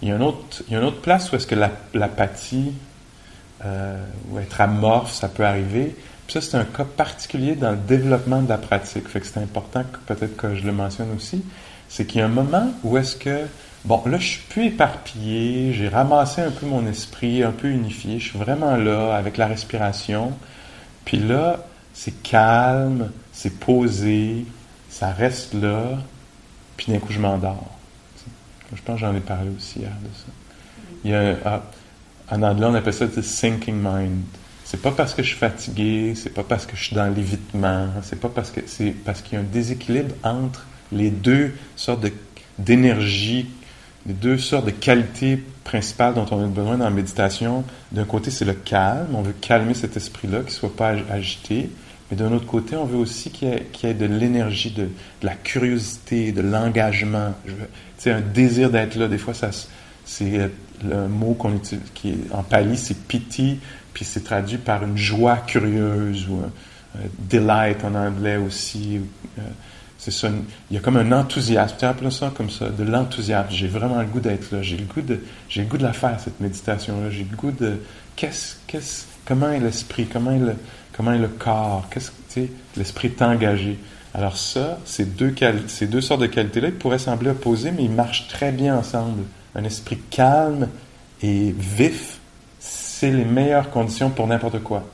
Il, 0.00 0.08
y 0.08 0.12
a 0.12 0.16
une 0.16 0.22
autre, 0.22 0.62
il 0.68 0.74
y 0.74 0.76
a 0.76 0.82
autre 0.84 1.00
place 1.00 1.32
où 1.32 1.36
est-ce 1.36 1.46
que 1.46 1.56
l'apathie 1.94 2.72
euh, 3.64 3.96
ou 4.30 4.38
être 4.38 4.60
amorphe, 4.60 5.12
ça 5.12 5.28
peut 5.28 5.44
arriver. 5.44 5.96
Ça, 6.32 6.40
c'est 6.40 6.56
un 6.56 6.64
cas 6.64 6.84
particulier 6.84 7.56
dans 7.56 7.72
le 7.72 7.76
développement 7.76 8.40
de 8.40 8.48
la 8.48 8.56
pratique. 8.56 9.06
Fait 9.06 9.20
que 9.20 9.26
c'est 9.26 9.40
important 9.40 9.84
que 9.84 10.14
peut-être 10.14 10.34
que 10.34 10.54
je 10.54 10.64
le 10.64 10.72
mentionne 10.72 11.12
aussi. 11.14 11.44
C'est 11.90 12.06
qu'il 12.06 12.20
y 12.20 12.22
a 12.22 12.24
un 12.24 12.28
moment 12.28 12.72
où 12.84 12.96
est-ce 12.96 13.16
que, 13.16 13.40
bon, 13.84 14.02
là, 14.06 14.16
je 14.16 14.28
suis 14.28 14.42
plus 14.48 14.68
éparpillé, 14.68 15.74
j'ai 15.74 15.88
ramassé 15.90 16.40
un 16.40 16.50
peu 16.50 16.64
mon 16.64 16.86
esprit, 16.86 17.42
un 17.42 17.50
peu 17.50 17.68
unifié, 17.68 18.18
je 18.18 18.30
suis 18.30 18.38
vraiment 18.38 18.76
là 18.76 19.14
avec 19.14 19.36
la 19.36 19.46
respiration. 19.46 20.32
Puis 21.04 21.18
là, 21.18 21.66
c'est 21.92 22.22
calme, 22.22 23.10
c'est 23.30 23.58
posé, 23.60 24.46
ça 24.88 25.10
reste 25.10 25.52
là 25.52 25.98
puis 26.78 26.90
d'un 26.90 26.98
coup, 26.98 27.12
je 27.12 27.20
m'endors. 27.20 27.76
Je 28.74 28.80
pense 28.80 28.94
que 28.94 29.06
j'en 29.06 29.14
ai 29.14 29.20
parlé 29.20 29.50
aussi 29.54 29.80
hier 29.80 29.90
de 29.90 30.08
ça. 30.16 30.32
Il 31.04 31.10
y 31.10 31.14
a, 31.14 31.36
ah, 31.44 31.62
en 32.30 32.42
anglais, 32.42 32.64
on 32.70 32.74
appelle 32.74 32.94
ça 32.94 33.04
le 33.04 33.22
sinking 33.22 33.74
mind. 33.74 34.24
C'est 34.72 34.80
pas 34.80 34.90
parce 34.90 35.12
que 35.12 35.22
je 35.22 35.28
suis 35.28 35.36
fatigué, 35.36 36.14
c'est 36.16 36.32
pas 36.32 36.44
parce 36.44 36.64
que 36.64 36.74
je 36.74 36.84
suis 36.84 36.96
dans 36.96 37.14
l'évitement, 37.14 37.88
c'est 38.02 38.18
pas 38.18 38.30
parce 38.30 38.50
que 38.50 38.60
c'est 38.64 38.92
parce 39.04 39.20
qu'il 39.20 39.34
y 39.34 39.36
a 39.36 39.40
un 39.40 39.46
déséquilibre 39.46 40.14
entre 40.24 40.66
les 40.90 41.10
deux 41.10 41.52
sortes 41.76 42.06
d'énergie, 42.58 43.50
les 44.06 44.14
deux 44.14 44.38
sortes 44.38 44.64
de 44.64 44.70
qualités 44.70 45.42
principales 45.62 46.14
dont 46.14 46.24
on 46.30 46.42
a 46.42 46.46
besoin 46.46 46.78
dans 46.78 46.84
la 46.84 46.90
méditation. 46.90 47.64
D'un 47.92 48.06
côté, 48.06 48.30
c'est 48.30 48.46
le 48.46 48.54
calme, 48.54 49.14
on 49.14 49.20
veut 49.20 49.34
calmer 49.38 49.74
cet 49.74 49.98
esprit-là, 49.98 50.40
qu'il 50.40 50.52
soit 50.52 50.74
pas 50.74 50.94
agité. 51.10 51.68
Mais 52.10 52.16
d'un 52.16 52.32
autre 52.32 52.46
côté, 52.46 52.74
on 52.74 52.86
veut 52.86 52.96
aussi 52.96 53.28
qu'il 53.28 53.48
y, 53.50 53.86
ait 53.86 53.92
de 53.92 54.06
l'énergie, 54.06 54.70
de, 54.70 54.88
la 55.22 55.34
curiosité, 55.34 56.32
de 56.32 56.40
l'engagement. 56.40 57.34
Sais, 57.98 58.10
un 58.10 58.22
désir 58.22 58.70
d'être 58.70 58.94
là. 58.94 59.06
Des 59.06 59.18
fois, 59.18 59.34
c'est 60.06 60.50
le 60.82 61.08
mot 61.08 61.34
qu'on 61.34 61.54
utilise, 61.54 61.84
qui 61.92 62.10
est 62.10 62.32
en 62.32 62.42
pali, 62.42 62.78
c'est 62.78 63.06
piti, 63.06 63.58
puis 63.92 64.04
c'est 64.04 64.24
traduit 64.24 64.58
par 64.58 64.82
une 64.84 64.96
joie 64.96 65.36
curieuse 65.36 66.28
ou 66.28 66.36
un, 66.36 66.50
delight 67.18 67.84
en 67.84 67.94
anglais 67.94 68.36
aussi. 68.36 69.00
Euh, 69.38 69.42
c'est 69.96 70.10
ça, 70.10 70.28
il 70.70 70.74
y 70.74 70.76
a 70.76 70.80
comme 70.80 70.96
un 70.96 71.12
enthousiasme. 71.12 71.76
Tu 71.78 71.84
appelles 71.84 72.12
ça 72.12 72.32
comme 72.36 72.50
ça, 72.50 72.68
de 72.68 72.82
l'enthousiasme. 72.82 73.48
J'ai 73.50 73.68
vraiment 73.68 74.00
le 74.00 74.06
goût 74.06 74.20
d'être 74.20 74.50
là. 74.52 74.60
J'ai 74.60 74.76
le 74.76 74.84
goût 74.84 75.00
de, 75.00 75.20
j'ai 75.48 75.62
le 75.62 75.68
goût 75.68 75.78
de 75.78 75.84
la 75.84 75.92
faire 75.92 76.18
cette 76.20 76.40
méditation-là. 76.40 77.10
J'ai 77.10 77.26
le 77.30 77.36
goût 77.36 77.52
de, 77.52 77.78
qu'est-ce, 78.16 78.56
qu'est-ce, 78.66 79.04
comment 79.24 79.50
est 79.50 79.60
l'esprit, 79.60 80.06
comment 80.06 80.32
est 80.32 80.38
le, 80.38 80.54
comment 80.92 81.12
le 81.12 81.28
corps, 81.28 81.86
qu'est-ce, 81.90 82.10
tu 82.28 82.42
sais, 82.42 82.50
l'esprit 82.76 83.08
est 83.08 83.22
engagé. 83.22 83.78
Alors 84.14 84.36
ça, 84.36 84.78
ces 84.84 85.04
deux, 85.04 85.34
ces 85.68 85.86
deux 85.86 86.00
sortes 86.00 86.20
de 86.20 86.26
qualités-là, 86.26 86.68
ils 86.68 86.74
pourraient 86.74 86.98
sembler 86.98 87.30
opposés, 87.30 87.72
mais 87.72 87.84
ils 87.84 87.90
marchent 87.90 88.28
très 88.28 88.52
bien 88.52 88.76
ensemble. 88.76 89.22
Un 89.54 89.64
esprit 89.64 89.98
calme 90.10 90.68
et 91.22 91.54
vif, 91.56 92.18
c'est 93.02 93.10
les 93.10 93.24
meilleures 93.24 93.68
conditions 93.70 94.10
pour 94.10 94.28
n'importe 94.28 94.62
quoi. 94.62 94.84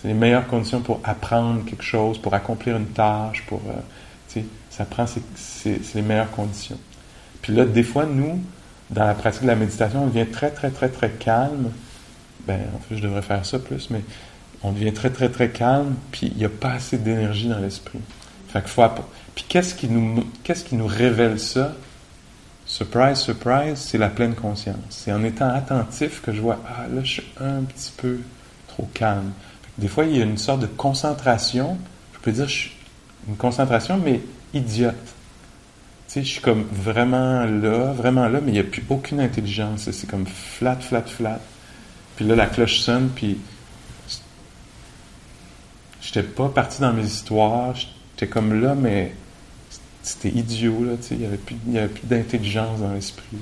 C'est 0.00 0.08
les 0.08 0.14
meilleures 0.14 0.46
conditions 0.46 0.80
pour 0.80 1.00
apprendre 1.04 1.66
quelque 1.66 1.82
chose, 1.82 2.16
pour 2.16 2.32
accomplir 2.32 2.78
une 2.78 2.86
tâche, 2.86 3.44
pour... 3.46 3.60
Euh, 3.68 4.40
ça 4.70 4.86
prend, 4.86 5.04
c'est 5.06 5.94
les 5.94 6.00
meilleures 6.00 6.30
conditions. 6.30 6.78
Puis 7.42 7.52
là, 7.54 7.66
des 7.66 7.82
fois, 7.82 8.06
nous, 8.06 8.42
dans 8.88 9.04
la 9.04 9.12
pratique 9.12 9.42
de 9.42 9.48
la 9.48 9.54
méditation, 9.54 10.04
on 10.04 10.06
devient 10.06 10.30
très, 10.30 10.50
très, 10.50 10.70
très, 10.70 10.88
très 10.88 11.10
calme. 11.10 11.70
Ben, 12.46 12.58
en 12.74 12.78
fait, 12.78 12.96
je 12.96 13.02
devrais 13.02 13.20
faire 13.20 13.44
ça 13.44 13.58
plus, 13.58 13.90
mais 13.90 14.00
on 14.62 14.72
devient 14.72 14.94
très, 14.94 15.10
très, 15.10 15.28
très 15.28 15.50
calme, 15.50 15.94
puis 16.10 16.28
il 16.28 16.38
n'y 16.38 16.46
a 16.46 16.48
pas 16.48 16.70
assez 16.70 16.96
d'énergie 16.96 17.48
dans 17.48 17.58
l'esprit. 17.58 18.00
Fait 18.48 18.64
Puis 19.34 19.44
qu'est-ce 19.46 19.74
qui, 19.74 19.90
qu'est-ce 20.42 20.64
qui 20.64 20.76
nous 20.76 20.86
révèle 20.86 21.38
ça? 21.38 21.74
Surprise, 22.72 23.18
surprise, 23.18 23.76
c'est 23.76 23.98
la 23.98 24.08
pleine 24.08 24.34
conscience. 24.34 24.78
C'est 24.88 25.12
en 25.12 25.22
étant 25.24 25.50
attentif 25.50 26.22
que 26.22 26.32
je 26.32 26.40
vois, 26.40 26.58
ah 26.66 26.88
là, 26.88 27.04
je 27.04 27.20
suis 27.20 27.24
un 27.38 27.64
petit 27.64 27.92
peu 27.94 28.20
trop 28.66 28.88
calme. 28.94 29.32
Des 29.76 29.88
fois, 29.88 30.06
il 30.06 30.16
y 30.16 30.22
a 30.22 30.24
une 30.24 30.38
sorte 30.38 30.60
de 30.60 30.66
concentration. 30.66 31.76
Je 32.14 32.18
peux 32.20 32.32
dire, 32.32 32.48
je 32.48 32.54
suis 32.54 32.72
une 33.28 33.36
concentration, 33.36 34.00
mais 34.02 34.22
idiote. 34.54 34.94
Tu 35.04 35.12
sais, 36.06 36.22
je 36.22 36.28
suis 36.30 36.40
comme 36.40 36.62
vraiment 36.62 37.44
là, 37.44 37.92
vraiment 37.92 38.26
là, 38.26 38.40
mais 38.40 38.52
il 38.52 38.54
n'y 38.54 38.60
a 38.60 38.64
plus 38.64 38.82
aucune 38.88 39.20
intelligence. 39.20 39.90
C'est 39.90 40.08
comme 40.08 40.26
flat, 40.26 40.76
flat, 40.76 41.02
flat. 41.02 41.40
Puis 42.16 42.24
là, 42.24 42.34
la 42.34 42.46
cloche 42.46 42.80
sonne, 42.80 43.10
puis 43.14 43.36
j'étais 46.00 46.22
pas 46.22 46.48
parti 46.48 46.80
dans 46.80 46.94
mes 46.94 47.04
histoires. 47.04 47.74
J'étais 47.74 48.28
comme 48.28 48.62
là, 48.62 48.74
mais 48.74 49.14
c'était 50.02 50.30
idiot, 50.30 50.84
là. 50.84 50.92
Il 51.10 51.18
n'y 51.18 51.26
avait 51.26 51.36
plus, 51.36 51.56
plus 51.56 52.06
d'intelligence 52.06 52.80
dans 52.80 52.92
l'esprit. 52.92 53.36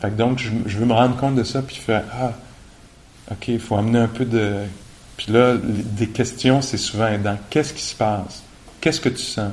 Fait 0.00 0.10
que 0.10 0.14
donc, 0.14 0.38
je, 0.38 0.78
veux 0.78 0.86
me 0.86 0.92
rendre 0.92 1.16
compte 1.16 1.34
de 1.34 1.44
ça, 1.44 1.62
puis 1.62 1.76
faire, 1.76 2.04
ah, 2.12 2.32
OK, 3.32 3.48
il 3.48 3.60
faut 3.60 3.76
amener 3.76 3.98
un 3.98 4.08
peu 4.08 4.24
de... 4.24 4.62
Puis 5.16 5.32
là, 5.32 5.56
des 5.56 6.08
questions, 6.08 6.60
c'est 6.62 6.76
souvent 6.76 7.08
aidant. 7.08 7.38
Qu'est-ce 7.50 7.72
qui 7.72 7.82
se 7.82 7.94
passe? 7.94 8.42
qu'est-ce 8.86 9.00
que 9.00 9.08
tu 9.08 9.22
sens? 9.22 9.50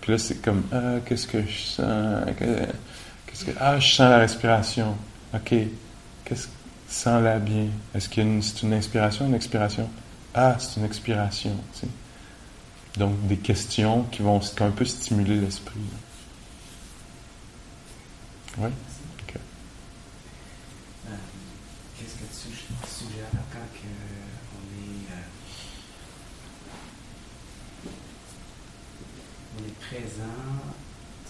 Puis 0.00 0.10
là, 0.10 0.18
c'est 0.18 0.42
comme, 0.42 0.64
ah, 0.72 0.96
qu'est-ce 1.04 1.28
que 1.28 1.40
je 1.40 1.58
sens? 1.58 2.24
Qu'est-ce 2.36 3.44
que, 3.44 3.52
ah, 3.60 3.78
je 3.78 3.86
sens 3.86 4.10
la 4.10 4.18
respiration. 4.18 4.96
OK. 5.32 5.54
Qu'est-ce 6.24 6.48
sens-la 6.88 7.38
bien. 7.38 7.66
Est-ce 7.94 8.20
une, 8.20 8.42
c'est 8.42 8.62
une 8.62 8.72
inspiration, 8.72 9.26
une 9.26 9.34
expiration? 9.34 9.88
Ah, 10.34 10.56
c'est 10.58 10.80
une 10.80 10.86
expiration. 10.86 11.52
Donc, 12.96 13.26
des 13.26 13.36
questions 13.36 14.04
qui 14.04 14.22
vont 14.22 14.40
un 14.60 14.70
peu 14.70 14.84
stimuler 14.84 15.36
l'esprit. 15.40 15.80
Oui? 18.58 18.70
présent, 29.88 30.66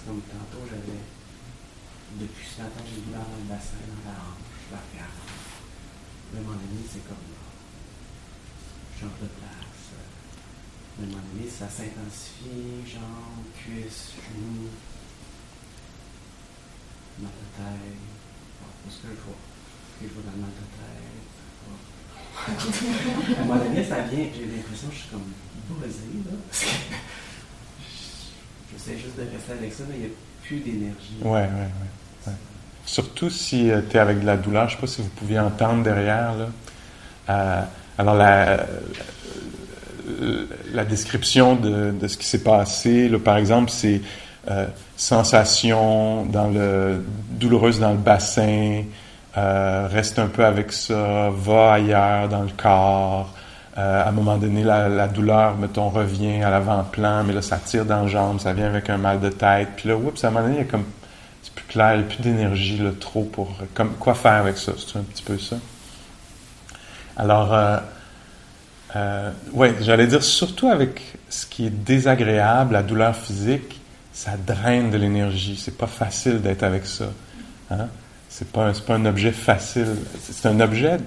comme 0.06 0.20
tantôt, 0.22 0.64
j'avais, 0.70 1.00
depuis 2.18 2.46
ce 2.46 2.62
matin, 2.62 2.80
j'ai 2.88 3.12
dans 3.12 3.18
le 3.18 3.44
bassin, 3.48 3.76
dans 3.84 4.10
la 4.10 4.16
hanche, 4.16 4.48
je 4.66 4.74
la 4.74 4.80
regarde. 4.80 5.12
À 6.32 6.38
un 6.38 6.40
moment 6.40 6.56
donné, 6.56 6.80
c'est 6.90 7.06
comme, 7.06 7.16
je 8.94 9.00
change 9.00 9.20
de 9.20 9.26
place. 9.26 9.65
À 10.98 11.02
un 11.02 11.06
moment 11.06 11.22
donné, 11.32 11.48
ça 11.50 11.68
s'intensifie, 11.68 12.80
jambes, 12.86 13.44
cuisses, 13.54 14.12
genoux, 14.16 14.70
mal 17.20 17.30
de 17.30 17.46
tête. 17.56 18.00
Bon, 18.60 18.90
ce 18.90 18.96
que 19.02 19.08
je 19.08 19.20
vois. 19.20 19.36
Ce 19.92 20.00
que 20.00 20.08
je 20.08 20.14
vois 20.14 20.24
dans 20.24 20.36
le 20.36 20.40
mal 20.40 20.52
de 20.56 20.64
tête. 20.72 21.36
à 23.38 23.40
un 23.40 23.44
moment 23.44 23.62
donné, 23.62 23.84
ça 23.84 24.00
vient, 24.02 24.26
j'ai 24.34 24.46
l'impression 24.46 24.88
que 24.88 24.94
je 24.94 25.00
suis 25.00 25.08
comme 25.10 25.32
buzzé, 25.68 26.08
là. 26.24 26.32
J'essaie 28.72 28.98
juste 28.98 29.16
de 29.16 29.22
rester 29.22 29.52
avec 29.52 29.72
ça, 29.72 29.84
mais 29.88 29.96
il 29.96 30.00
n'y 30.00 30.06
a 30.06 30.10
plus 30.42 30.60
d'énergie. 30.60 31.18
Ouais, 31.22 31.30
ouais, 31.30 31.70
ouais. 32.26 32.32
Surtout 32.86 33.30
si 33.30 33.70
euh, 33.70 33.82
tu 33.90 33.96
es 33.96 34.00
avec 34.00 34.20
de 34.20 34.26
la 34.26 34.36
douleur, 34.36 34.68
je 34.68 34.74
ne 34.74 34.76
sais 34.76 34.80
pas 34.80 34.86
si 34.86 35.02
vous 35.02 35.08
pouviez 35.08 35.40
entendre 35.40 35.82
derrière. 35.82 36.34
Là. 36.36 36.48
Euh, 37.28 37.62
alors, 37.98 38.14
la, 38.14 38.66
la 40.72 40.84
description 40.84 41.56
de, 41.56 41.94
ce 42.06 42.16
qui 42.16 42.26
s'est 42.26 42.42
passé, 42.42 43.08
là, 43.08 43.18
par 43.18 43.36
exemple, 43.36 43.70
c'est 43.70 44.00
sensation 44.96 46.24
dans 46.26 46.48
le, 46.48 47.04
douloureuse 47.30 47.80
dans 47.80 47.90
le 47.90 47.98
bassin, 47.98 48.82
reste 49.34 50.18
un 50.18 50.28
peu 50.28 50.44
avec 50.44 50.72
ça, 50.72 51.30
va 51.30 51.72
ailleurs 51.72 52.28
dans 52.28 52.42
le 52.42 52.50
corps, 52.56 53.34
euh, 53.78 54.04
à 54.04 54.08
un 54.08 54.12
moment 54.12 54.38
donné, 54.38 54.64
la, 54.64 55.06
douleur, 55.06 55.56
mettons, 55.58 55.90
revient 55.90 56.42
à 56.42 56.48
l'avant-plan, 56.48 57.24
mais 57.24 57.34
là, 57.34 57.42
ça 57.42 57.58
tire 57.58 57.84
dans 57.84 58.02
la 58.02 58.08
jambe, 58.08 58.40
ça 58.40 58.54
vient 58.54 58.66
avec 58.66 58.88
un 58.88 58.96
mal 58.96 59.20
de 59.20 59.28
tête. 59.28 59.68
Puis 59.76 59.88
là, 59.88 59.96
oups, 59.96 60.24
à 60.24 60.28
un 60.28 60.30
moment 60.30 60.48
donné, 60.48 60.60
il 60.60 60.78
c'est 61.42 61.52
plus 61.54 61.66
clair, 61.66 61.96
n'y 61.96 62.02
a 62.02 62.06
plus 62.06 62.22
d'énergie, 62.22 62.78
là, 62.78 62.90
trop 62.98 63.24
pour, 63.24 63.54
quoi 64.00 64.14
faire 64.14 64.32
avec 64.32 64.56
ça? 64.56 64.72
C'est 64.78 64.98
un 64.98 65.02
petit 65.02 65.22
peu 65.22 65.38
ça. 65.38 65.56
Alors, 67.18 67.80
euh, 68.94 69.32
ouais, 69.52 69.74
j'allais 69.80 70.06
dire, 70.06 70.22
surtout 70.22 70.68
avec 70.68 71.00
ce 71.28 71.46
qui 71.46 71.66
est 71.66 71.70
désagréable, 71.70 72.74
la 72.74 72.82
douleur 72.82 73.16
physique, 73.16 73.80
ça 74.12 74.32
draine 74.36 74.90
de 74.90 74.96
l'énergie. 74.96 75.60
C'est 75.62 75.76
pas 75.76 75.88
facile 75.88 76.40
d'être 76.40 76.62
avec 76.62 76.86
ça. 76.86 77.06
Hein? 77.70 77.88
C'est 78.28 78.50
pas, 78.52 78.72
un 78.88 79.06
objet 79.06 79.32
facile. 79.32 79.96
C'est 80.20 80.46
un 80.48 80.60
objet 80.60 80.98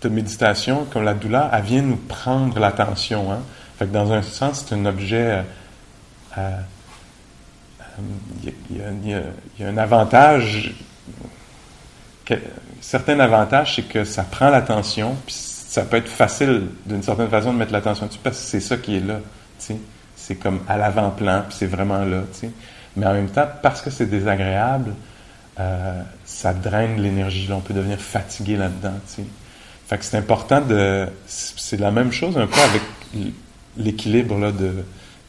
de 0.00 0.08
méditation, 0.08 0.86
comme 0.92 1.04
la 1.04 1.14
douleur, 1.14 1.50
elle 1.52 1.62
vient 1.62 1.82
nous 1.82 1.96
prendre 1.96 2.58
l'attention. 2.58 3.32
Hein? 3.32 3.40
Dans 3.86 4.12
un 4.12 4.22
sens, 4.22 4.64
c'est 4.66 4.74
un 4.74 4.86
objet. 4.86 5.42
Il 8.42 8.76
y, 8.76 9.64
a 9.64 9.68
un 9.68 9.76
avantage. 9.76 10.74
certains 12.80 13.18
avantages, 13.20 13.76
c'est 13.76 13.88
que 13.88 14.04
ça 14.04 14.22
prend 14.24 14.50
l'attention, 14.50 15.16
ça 15.74 15.82
peut 15.82 15.96
être 15.96 16.08
facile 16.08 16.68
d'une 16.86 17.02
certaine 17.02 17.28
façon 17.28 17.52
de 17.52 17.58
mettre 17.58 17.72
l'attention 17.72 18.06
dessus 18.06 18.20
parce 18.22 18.38
que 18.38 18.44
c'est 18.44 18.60
ça 18.60 18.76
qui 18.76 18.94
est 18.94 19.00
là. 19.00 19.18
C'est 19.58 20.36
comme 20.36 20.60
à 20.68 20.76
l'avant-plan, 20.76 21.42
puis 21.48 21.56
c'est 21.58 21.66
vraiment 21.66 22.04
là. 22.04 22.22
Mais 22.96 23.06
en 23.06 23.12
même 23.12 23.28
temps, 23.28 23.48
parce 23.60 23.82
que 23.82 23.90
c'est 23.90 24.06
désagréable, 24.06 24.94
euh, 25.58 26.00
ça 26.24 26.54
draine 26.54 27.02
l'énergie. 27.02 27.48
On 27.50 27.58
peut 27.58 27.74
devenir 27.74 27.98
fatigué 27.98 28.56
là-dedans. 28.56 28.94
Fait 29.88 29.98
que 29.98 30.04
c'est 30.04 30.16
important 30.16 30.60
de. 30.60 31.08
C'est 31.26 31.80
la 31.80 31.90
même 31.90 32.12
chose 32.12 32.38
un 32.38 32.46
peu 32.46 32.60
avec 32.60 32.82
l'équilibre, 33.76 34.38
là, 34.38 34.52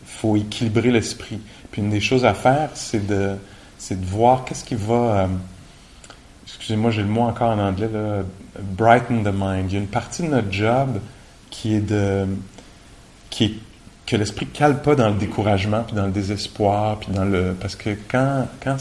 faut 0.05 0.35
équilibrer 0.35 0.91
l'esprit. 0.91 1.39
Puis 1.71 1.81
une 1.81 1.89
des 1.89 2.01
choses 2.01 2.23
à 2.23 2.35
faire, 2.35 2.69
c'est 2.75 3.07
de, 3.07 3.35
c'est 3.79 3.99
de 3.99 4.05
voir 4.05 4.45
qu'est-ce 4.45 4.63
qui 4.63 4.75
va. 4.75 4.93
Euh, 4.93 5.27
excusez-moi, 6.45 6.91
j'ai 6.91 7.01
le 7.01 7.07
mot 7.07 7.21
encore 7.21 7.49
en 7.49 7.57
anglais, 7.57 7.89
là, 7.91 8.21
brighten 8.61 9.23
the 9.23 9.33
mind. 9.33 9.71
Il 9.71 9.73
y 9.73 9.77
a 9.77 9.81
une 9.81 9.87
partie 9.87 10.23
de 10.23 10.27
notre 10.27 10.51
job 10.51 10.99
qui 11.49 11.75
est 11.75 11.81
de. 11.81 12.25
qui 13.29 13.59
que 14.05 14.15
l'esprit 14.15 14.45
cale 14.45 14.81
pas 14.81 14.95
dans 14.95 15.09
le 15.09 15.15
découragement, 15.15 15.83
puis 15.83 15.95
dans 15.95 16.05
le 16.05 16.11
désespoir, 16.11 16.99
puis 16.99 17.11
dans 17.11 17.25
le... 17.25 17.55
Parce 17.59 17.75
que 17.75 17.97
quand, 18.07 18.47
quand 18.63 18.77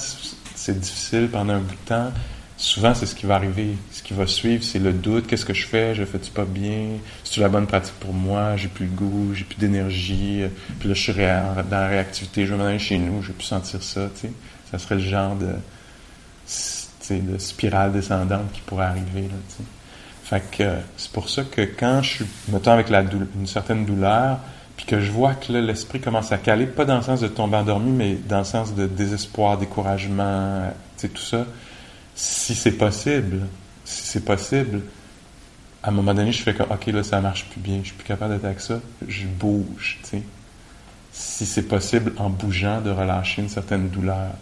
c'est 0.54 0.78
difficile 0.78 1.28
pendant 1.30 1.54
un 1.54 1.60
bout 1.60 1.74
de 1.74 1.88
temps, 1.88 2.12
souvent, 2.56 2.94
c'est 2.94 3.06
ce 3.06 3.14
qui 3.14 3.26
va 3.26 3.36
arriver. 3.36 3.76
Ce 3.90 4.02
qui 4.02 4.12
va 4.12 4.26
suivre, 4.26 4.62
c'est 4.62 4.78
le 4.78 4.92
doute. 4.92 5.26
Qu'est-ce 5.26 5.46
que 5.46 5.54
je 5.54 5.66
fais? 5.66 5.94
Je 5.94 6.04
fais-tu 6.04 6.30
pas 6.30 6.44
bien? 6.44 6.88
C'est-tu 7.24 7.40
la 7.40 7.48
bonne 7.48 7.66
pratique 7.66 7.94
pour 8.00 8.12
moi? 8.12 8.56
J'ai 8.56 8.68
plus 8.68 8.86
le 8.86 8.92
goût, 8.92 9.32
j'ai 9.34 9.44
plus 9.44 9.56
d'énergie. 9.56 10.42
Puis 10.78 10.88
là, 10.88 10.94
je 10.94 11.00
suis 11.00 11.14
dans 11.14 11.64
la 11.70 11.88
réactivité. 11.88 12.44
Je 12.44 12.52
vais 12.52 12.58
m'en 12.58 12.66
aller 12.66 12.78
chez 12.78 12.98
nous, 12.98 13.22
je 13.22 13.28
vais 13.28 13.34
plus 13.34 13.46
sentir 13.46 13.82
ça, 13.82 14.08
tu 14.14 14.28
sais. 14.28 14.32
Ça 14.70 14.78
serait 14.78 14.96
le 14.96 15.00
genre 15.00 15.36
de, 15.36 15.54
de 17.10 17.38
spirale 17.38 17.92
descendante 17.92 18.52
qui 18.52 18.60
pourrait 18.62 18.86
arriver, 18.86 19.22
là, 19.22 19.36
que 20.50 20.78
c'est 20.96 21.12
pour 21.12 21.28
ça 21.28 21.44
que 21.44 21.62
quand 21.62 22.02
je 22.02 22.10
suis, 22.10 22.26
mettons, 22.48 22.72
avec 22.72 22.88
une 22.90 23.46
certaine 23.46 23.84
douleur, 23.84 24.38
puis 24.76 24.86
que 24.86 25.00
je 25.00 25.10
vois 25.12 25.34
que 25.34 25.52
l'esprit 25.52 26.00
commence 26.00 26.32
à 26.32 26.38
caler, 26.38 26.66
pas 26.66 26.84
dans 26.84 26.96
le 26.96 27.02
sens 27.02 27.20
de 27.20 27.28
tomber 27.28 27.56
endormi, 27.56 27.92
mais 27.92 28.14
dans 28.14 28.38
le 28.38 28.44
sens 28.44 28.74
de 28.74 28.86
désespoir, 28.86 29.58
découragement, 29.58 30.72
sais, 30.96 31.08
tout 31.08 31.22
ça, 31.22 31.46
si 32.14 32.54
c'est 32.54 32.72
possible, 32.72 33.42
si 33.84 34.02
c'est 34.06 34.24
possible, 34.24 34.82
à 35.82 35.88
un 35.88 35.92
moment 35.92 36.14
donné, 36.14 36.32
je 36.32 36.42
fais 36.42 36.54
comme, 36.54 36.70
OK, 36.70 36.86
là, 36.86 37.02
ça 37.02 37.20
marche 37.20 37.44
plus 37.50 37.60
bien, 37.60 37.78
je 37.82 37.88
suis 37.88 37.94
plus 37.94 38.06
capable 38.06 38.34
d'être 38.34 38.44
avec 38.44 38.60
ça, 38.60 38.80
je 39.06 39.26
bouge. 39.26 40.00
Si 41.12 41.46
c'est 41.46 41.68
possible, 41.68 42.12
en 42.16 42.30
bougeant, 42.30 42.80
de 42.80 42.90
relâcher 42.90 43.42
une 43.42 43.48
certaine 43.48 43.88
douleur. 43.88 44.32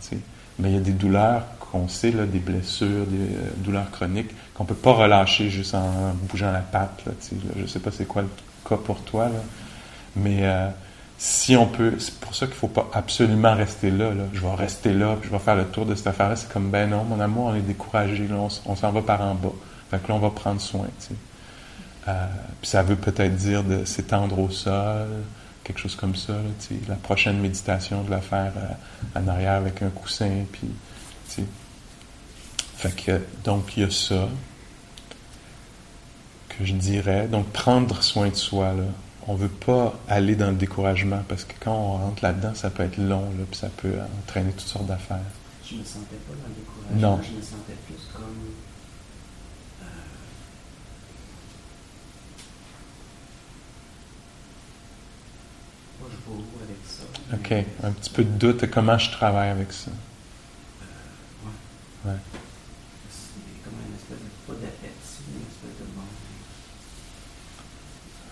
Mais 0.59 0.71
il 0.71 0.75
y 0.75 0.79
a 0.79 0.81
des 0.81 0.93
douleurs 0.93 1.45
qu'on 1.73 1.89
sait, 1.89 2.11
là, 2.11 2.27
des 2.27 2.39
blessures, 2.39 3.07
des 3.07 3.35
euh, 3.35 3.51
douleurs 3.57 3.91
chroniques, 3.91 4.31
qu'on 4.53 4.67
peut 4.67 4.75
pas 4.75 4.93
relâcher 4.93 5.49
juste 5.49 5.75
en 5.75 6.13
bougeant 6.29 6.53
la 6.53 6.61
patte, 6.61 7.03
là. 7.07 7.13
Là. 7.13 7.55
Je 7.57 7.67
sais 7.67 7.79
pas 7.79 7.91
c'est 7.91 8.05
quoi 8.05 8.23
le 8.23 8.29
cas 8.69 8.77
pour 8.77 9.01
toi, 9.01 9.25
là. 9.25 9.41
Mais 10.15 10.41
euh, 10.43 10.69
si 11.17 11.57
on 11.57 11.67
peut, 11.67 11.95
c'est 11.99 12.21
pour 12.21 12.35
ça 12.35 12.47
qu'il 12.47 12.57
faut 12.57 12.69
pas 12.69 12.91
absolument 12.93 13.55
rester 13.55 13.91
là, 13.91 14.13
là. 14.13 14.25
Je 14.35 14.41
vais 14.41 14.55
rester 14.55 14.93
là, 14.93 15.17
puis 15.19 15.31
je 15.31 15.35
vais 15.35 15.43
faire 15.43 15.57
le 15.57 15.65
tour 15.65 15.87
de 15.87 15.95
cette 15.95 16.09
affaire-là. 16.09 16.37
C'est 16.37 16.53
comme, 16.53 16.71
ben 16.71 16.91
non, 16.91 17.05
mon 17.05 17.19
amour, 17.21 17.47
on 17.47 17.55
est 17.55 17.61
découragé, 17.61 18.29
là, 18.29 18.37
on, 18.37 18.49
on 18.67 18.77
s'en 18.77 18.93
va 18.93 19.01
par 19.01 19.23
en 19.23 19.35
bas. 19.35 19.53
Fait 19.91 20.03
que 20.03 20.09
là, 20.09 20.15
on 20.15 20.19
va 20.19 20.31
prendre 20.31 20.61
soin. 20.61 20.87
Euh, 22.09 22.27
ça 22.63 22.83
veut 22.83 22.97
peut-être 22.97 23.35
dire 23.35 23.65
de 23.65 23.87
s'étendre 23.87 24.39
au 24.39 24.51
sol, 24.51 25.09
quelque 25.65 25.81
chose 25.81 25.97
comme 25.97 26.17
ça. 26.17 26.35
là, 26.35 26.77
la 26.89 26.97
prochaine 26.97 27.39
méditation, 27.39 28.03
de 28.03 28.11
la 28.11 28.21
faire 28.21 28.53
en 29.17 29.27
arrière 29.27 29.55
avec 29.55 29.81
un 29.81 29.89
coussin. 29.89 30.45
Puis. 30.53 30.69
Fait 32.83 32.91
que, 32.97 33.21
donc, 33.45 33.77
il 33.77 33.85
y 33.85 33.87
a 33.87 33.91
ça 33.91 34.29
que 36.49 36.65
je 36.65 36.73
dirais. 36.75 37.29
Donc, 37.29 37.47
prendre 37.53 38.03
soin 38.03 38.29
de 38.29 38.35
soi. 38.35 38.73
Là. 38.73 38.85
On 39.29 39.37
veut 39.37 39.49
pas 39.49 39.95
aller 40.09 40.35
dans 40.35 40.51
le 40.51 40.57
découragement 40.57 41.23
parce 41.29 41.45
que 41.45 41.53
quand 41.61 41.73
on 41.75 41.93
rentre 41.99 42.25
là-dedans, 42.25 42.55
ça 42.55 42.71
peut 42.71 42.83
être 42.83 42.97
long, 42.99 43.23
là, 43.39 43.45
puis 43.49 43.57
ça 43.59 43.69
peut 43.69 43.95
entraîner 44.21 44.51
toutes 44.51 44.67
sortes 44.69 44.87
d'affaires. 44.87 45.21
Je 45.65 45.77
me 45.77 45.85
sentais 45.85 46.17
pas 46.27 46.35
dans 46.35 46.49
le 46.49 46.55
découragement. 46.55 47.17
Non. 47.17 47.21
Je 47.23 47.37
me 47.37 47.43
sentais 47.43 47.77
plus 47.87 48.03
comme. 48.13 48.25
euh, 49.83 49.87
Moi, 56.01 56.09
je 56.11 56.17
vais 56.33 56.39
où 56.39 56.45
avec 56.63 56.77
ça? 56.87 57.05
OK. 57.35 57.53
Un 57.87 57.93
petit 57.93 58.11
peu 58.11 58.25
de 58.25 58.31
doute 58.31 58.61
de 58.63 58.67
comment 58.67 58.99
je 58.99 59.11
travaille 59.11 59.51
avec 59.51 59.73
ça. 59.73 59.91
euh, 59.91 59.95
ouais. 62.09 62.13
Ouais. 62.13 62.19
C'est 63.11 63.63
comme 63.65 63.75
une 63.87 63.95
espèce 63.95 64.19
de. 64.19 64.31
Pas 64.47 64.55
d'appétit, 64.61 65.23
mais 65.29 65.41
une 65.41 65.47
espèce 65.47 65.79
de 65.79 65.85
manque. 65.97 66.07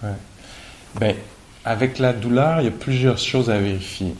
Ouais. 0.02 0.14
Ben, 0.96 1.14
avec 1.64 1.98
la 1.98 2.12
douleur, 2.12 2.60
il 2.60 2.64
y 2.64 2.68
a 2.68 2.72
plusieurs 2.72 3.18
choses 3.18 3.50
à 3.50 3.58
vérifier. 3.58 4.14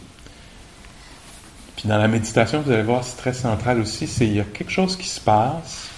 Puis 1.76 1.88
dans 1.88 1.99
la 1.99 2.08
méditation, 2.08 2.60
vous 2.60 2.70
allez 2.70 2.82
voir, 2.82 3.02
c'est 3.04 3.16
très 3.16 3.32
central 3.32 3.80
aussi, 3.80 4.06
c'est 4.06 4.26
il 4.26 4.34
y 4.34 4.40
a 4.40 4.44
quelque 4.44 4.70
chose 4.70 4.96
qui 4.96 5.08
se 5.08 5.20
passe, 5.20 5.88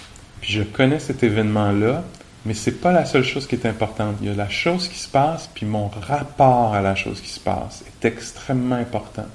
puis 0.40 0.52
je 0.52 0.62
connais 0.62 1.00
cet 1.00 1.24
événement-là, 1.24 2.04
mais 2.44 2.54
c'est 2.54 2.80
pas 2.80 2.92
la 2.92 3.04
seule 3.04 3.24
chose 3.24 3.46
qui 3.46 3.56
est 3.56 3.66
importante. 3.66 4.16
Il 4.20 4.28
y 4.28 4.30
a 4.30 4.34
la 4.34 4.48
chose 4.48 4.88
qui 4.88 4.98
se 4.98 5.08
passe, 5.08 5.48
puis 5.52 5.66
mon 5.66 5.88
rapport 5.88 6.74
à 6.74 6.80
la 6.80 6.94
chose 6.94 7.20
qui 7.20 7.30
se 7.30 7.40
passe 7.40 7.82
est 7.86 8.04
extrêmement 8.04 8.76
important. 8.76 9.26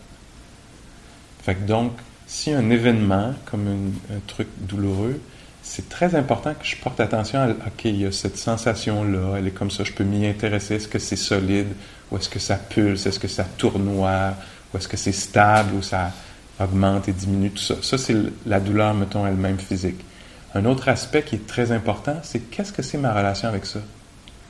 Fait 1.43 1.55
que 1.55 1.67
donc, 1.67 1.93
si 2.25 2.51
un 2.51 2.69
événement, 2.69 3.33
comme 3.45 3.91
un 4.09 4.19
truc 4.27 4.47
douloureux, 4.57 5.19
c'est 5.67 5.89
très 5.89 6.15
important 6.15 6.53
que 6.53 6.65
je 6.65 6.77
porte 6.77 6.99
attention 6.99 7.39
à, 7.41 7.49
OK, 7.49 7.85
il 7.85 8.01
y 8.01 8.05
a 8.05 8.11
cette 8.11 8.37
sensation-là, 8.37 9.35
elle 9.37 9.47
est 9.47 9.51
comme 9.51 9.69
ça, 9.69 9.83
je 9.83 9.91
peux 9.91 10.05
m'y 10.05 10.25
intéresser. 10.25 10.75
Est-ce 10.75 10.87
que 10.87 10.97
c'est 10.97 11.17
solide? 11.17 11.67
Ou 12.09 12.17
est-ce 12.17 12.29
que 12.29 12.39
ça 12.39 12.55
pulse? 12.55 13.05
Est-ce 13.05 13.19
que 13.19 13.27
ça 13.27 13.43
tournoie? 13.43 14.33
Ou 14.73 14.77
est-ce 14.77 14.87
que 14.87 14.95
c'est 14.95 15.11
stable? 15.11 15.75
Ou 15.75 15.81
ça 15.81 16.11
augmente 16.59 17.09
et 17.09 17.11
diminue? 17.11 17.51
Tout 17.51 17.61
ça? 17.61 17.75
Ça, 17.81 17.97
c'est 17.97 18.15
la 18.45 18.61
douleur, 18.61 18.93
mettons, 18.93 19.27
elle-même 19.27 19.59
physique. 19.59 19.99
Un 20.55 20.63
autre 20.65 20.87
aspect 20.87 21.23
qui 21.23 21.35
est 21.35 21.45
très 21.45 21.73
important, 21.73 22.17
c'est 22.23 22.39
qu'est-ce 22.39 22.71
que 22.71 22.81
c'est 22.81 22.97
ma 22.97 23.13
relation 23.13 23.49
avec 23.49 23.65
ça? 23.65 23.79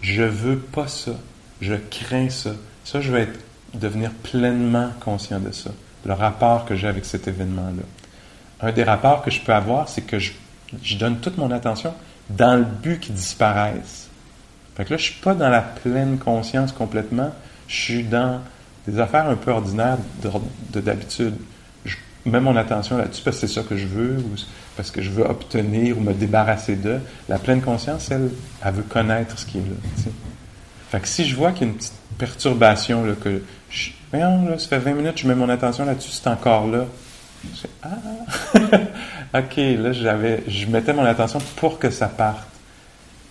Je 0.02 0.24
veux 0.24 0.60
pas 0.60 0.88
ça. 0.88 1.14
Je 1.62 1.74
crains 1.90 2.30
ça. 2.30 2.52
Ça, 2.86 3.02
je 3.02 3.12
vais 3.12 3.28
devenir 3.74 4.12
pleinement 4.12 4.92
conscient 5.00 5.40
de 5.40 5.52
ça. 5.52 5.72
Le 6.06 6.14
rapport 6.14 6.66
que 6.66 6.76
j'ai 6.76 6.88
avec 6.88 7.06
cet 7.06 7.28
événement-là. 7.28 7.84
Un 8.62 8.72
des 8.72 8.84
rapports 8.84 9.24
que 9.24 9.32
je 9.32 9.42
peux 9.42 9.54
avoir, 9.54 9.90
c'est 9.90 10.04
que 10.04 10.20
je, 10.20 10.32
je 10.84 10.98
donne 10.98 11.20
toute 11.20 11.38
mon 11.38 11.52
attention 11.52 11.94
dans 12.30 12.58
le 12.58 12.64
but 12.64 13.00
qu'il 13.00 13.16
disparaisse. 13.16 14.10
Fait 14.76 14.86
que 14.86 14.92
là, 14.92 14.98
je 14.98 15.04
suis 15.04 15.22
pas 15.22 15.34
dans 15.34 15.50
la 15.50 15.62
pleine 15.62 16.18
conscience 16.18 16.72
complètement. 16.72 17.32
Je 17.68 17.76
suis 17.76 18.04
dans 18.04 18.42
des 18.88 19.00
affaires 19.00 19.28
un 19.28 19.36
peu 19.36 19.52
ordinaires 19.52 19.98
de 20.74 20.80
d'habitude. 20.80 21.36
Je 21.86 21.96
mets 22.26 22.40
mon 22.40 22.56
attention 22.56 22.98
là-dessus 22.98 23.24
parce 23.24 23.40
que 23.40 23.48
c'est 23.48 23.54
ça 23.54 23.64
que 23.64 23.76
je 23.76 23.88
veux 23.88 24.18
ou 24.18 24.36
parce 24.76 24.92
que 24.92 25.02
je 25.02 25.10
veux 25.10 25.26
obtenir 25.26 25.98
ou 25.98 26.02
me 26.02 26.14
débarrasser 26.14 26.76
de. 26.76 27.00
La 27.28 27.40
pleine 27.40 27.62
conscience, 27.62 28.12
elle, 28.12 28.30
elle 28.64 28.74
veut 28.74 28.84
connaître 28.84 29.40
ce 29.40 29.46
qui 29.46 29.58
est 29.58 29.62
là. 29.62 30.12
Fait 30.90 31.02
que 31.02 31.08
si 31.08 31.26
je 31.26 31.36
vois 31.36 31.52
qu'il 31.52 31.68
y 31.68 31.70
a 31.70 31.74
une 31.74 31.78
petite 31.78 31.94
perturbation, 32.18 33.04
là, 33.04 33.14
que 33.22 33.42
je, 33.70 33.90
voyons, 34.12 34.48
là, 34.48 34.58
ça 34.60 34.68
fait 34.68 34.80
20 34.80 34.94
minutes, 34.94 35.18
je 35.18 35.28
mets 35.28 35.36
mon 35.36 35.50
attention 35.50 35.84
là-dessus, 35.86 36.12
c'est 36.12 36.30
encore 36.30 36.68
là. 36.68 36.86
Je 37.44 37.68
ah, 37.84 37.90
ok, 39.40 39.58
là, 39.58 39.92
j'avais, 39.92 40.44
je 40.48 40.68
mettais 40.68 40.94
mon 40.94 41.06
attention 41.06 41.40
pour 41.56 41.80
que 41.80 41.90
ça 41.90 42.08
parte. 42.08 42.48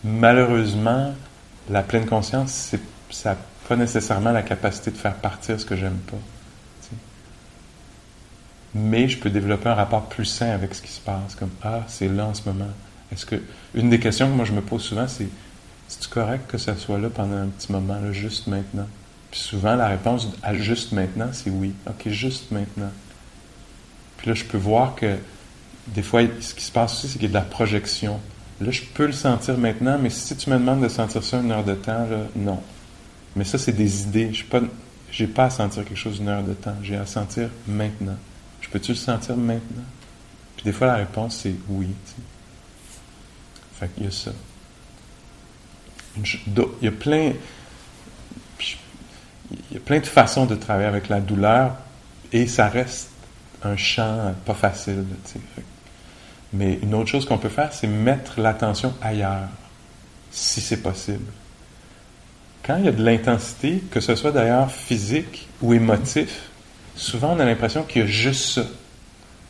Malheureusement, 0.05 1.15
la 1.71 1.83
pleine 1.83 2.07
conscience, 2.07 2.53
c'est, 2.53 2.81
ça 3.11 3.31
n'a 3.31 3.37
pas 3.69 3.77
nécessairement 3.77 4.33
la 4.33 4.43
capacité 4.43 4.91
de 4.91 4.97
faire 4.97 5.15
partir 5.15 5.59
ce 5.61 5.65
que 5.65 5.77
j'aime 5.77 5.99
pas. 6.11 6.19
Mais 8.75 9.09
je 9.09 9.19
peux 9.19 9.31
développer 9.31 9.71
un 9.71 9.75
rapport 9.75 10.07
plus 10.07 10.27
sain 10.27 10.51
avec 10.51 10.75
ce 10.75 10.83
qui 10.83 10.91
se 10.91 11.01
passe, 11.01 11.35
comme 11.35 11.51
ah, 11.63 11.81
c'est 11.87 12.09
là 12.09 12.27
en 12.27 12.35
ce 12.35 12.43
moment. 12.47 12.69
Est-ce 13.11 13.25
que 13.25 13.37
une 13.75 13.89
des 13.89 13.99
questions 13.99 14.29
que 14.29 14.35
moi 14.35 14.45
je 14.45 14.53
me 14.53 14.61
pose 14.61 14.83
souvent, 14.83 15.09
c'est 15.09 15.29
c'est 15.89 16.09
correct 16.11 16.51
que 16.51 16.59
ça 16.59 16.77
soit 16.77 16.99
là 16.99 17.09
pendant 17.09 17.37
un 17.37 17.47
petit 17.47 17.71
moment, 17.73 17.95
là, 17.95 18.13
juste 18.13 18.49
maintenant. 18.49 18.87
Puis 19.31 19.41
souvent 19.41 19.77
la 19.77 19.89
réponse 19.89 20.29
à 20.43 20.55
juste 20.55 20.93
maintenant, 20.93 21.29
c'est 21.33 21.49
oui. 21.49 21.73
Ok, 21.89 22.09
juste 22.09 22.51
maintenant. 22.51 22.91
Puis 24.19 24.29
là, 24.29 24.35
je 24.35 24.45
peux 24.45 24.59
voir 24.59 24.95
que 24.95 25.17
des 25.89 26.03
fois, 26.03 26.23
ce 26.41 26.55
qui 26.55 26.65
se 26.65 26.73
passe 26.73 26.95
aussi, 26.95 27.09
c'est 27.09 27.19
qu'il 27.19 27.23
y 27.23 27.27
a 27.27 27.29
de 27.29 27.35
la 27.35 27.43
projection. 27.43 28.21
Là, 28.61 28.71
je 28.71 28.83
peux 28.83 29.07
le 29.07 29.13
sentir 29.13 29.59
maintenant, 29.59 29.99
mais 30.01 30.11
si 30.11 30.35
tu 30.37 30.51
me 30.51 30.57
demandes 30.57 30.83
de 30.83 30.89
sentir 30.89 31.23
ça 31.23 31.39
une 31.39 31.51
heure 31.51 31.65
de 31.65 31.75
temps, 31.75 32.07
non. 32.35 32.61
Mais 33.35 33.45
ça, 33.45 33.59
c'est 33.59 33.73
des 33.73 34.03
idées. 34.03 34.33
Je 34.33 34.43
n'ai 34.43 34.49
pas, 35.29 35.43
pas 35.43 35.45
à 35.45 35.51
sentir 35.51 35.85
quelque 35.85 35.99
chose 35.99 36.19
une 36.19 36.29
heure 36.29 36.43
de 36.43 36.55
temps. 36.55 36.77
J'ai 36.83 36.97
à 36.97 37.07
sentir 37.07 37.51
maintenant. 37.69 38.17
Je 38.61 38.69
peux-tu 38.71 38.93
le 38.93 38.97
sentir 38.97 39.37
maintenant? 39.37 39.85
Puis 40.57 40.65
des 40.65 40.73
fois, 40.73 40.87
la 40.87 40.97
réponse, 40.97 41.41
c'est 41.43 41.55
oui. 41.69 41.89
tu 42.07 42.13
sais. 42.13 42.19
Fait 43.79 43.95
qu'il 43.95 44.05
y 44.05 44.07
a 44.07 44.11
ça. 44.11 44.33
Il 46.17 46.69
y 46.83 46.89
a 46.89 46.93
plein... 46.93 47.33
Il 49.71 49.75
y 49.75 49.77
a 49.77 49.81
plein 49.81 50.01
de 50.01 50.07
façons 50.07 50.45
de 50.45 50.57
travailler 50.57 50.89
avec 50.89 51.09
la 51.09 51.21
douleur 51.21 51.77
et 52.33 52.49
ça 52.49 52.69
reste 52.69 53.11
un 53.63 53.77
champ 53.77 54.35
pas 54.45 54.55
facile. 54.55 55.05
Mais 56.53 56.79
une 56.83 56.95
autre 56.95 57.09
chose 57.11 57.27
qu'on 57.27 57.39
peut 57.39 57.49
faire, 57.49 57.73
c'est 57.73 57.87
mettre 57.87 58.41
l'attention 58.41 58.95
ailleurs, 59.03 59.49
si 60.31 60.61
c'est 60.61 60.79
possible. 60.79 61.25
Quand 62.65 62.77
il 62.79 62.85
y 62.85 62.89
a 62.89 62.93
de 62.93 63.05
l'intensité, 63.05 63.83
que 63.91 64.01
ce 64.01 64.15
soit 64.15 64.33
d'ailleurs 64.33 64.71
physique 64.71 65.49
ou 65.63 65.75
émotif, 65.75 66.49
souvent 66.97 67.35
on 67.37 67.41
a 67.41 67.45
l'impression 67.45 67.83
qu'il 67.83 68.03
y 68.03 68.05
a 68.05 68.09
juste 68.09 68.55
ça. 68.55 68.65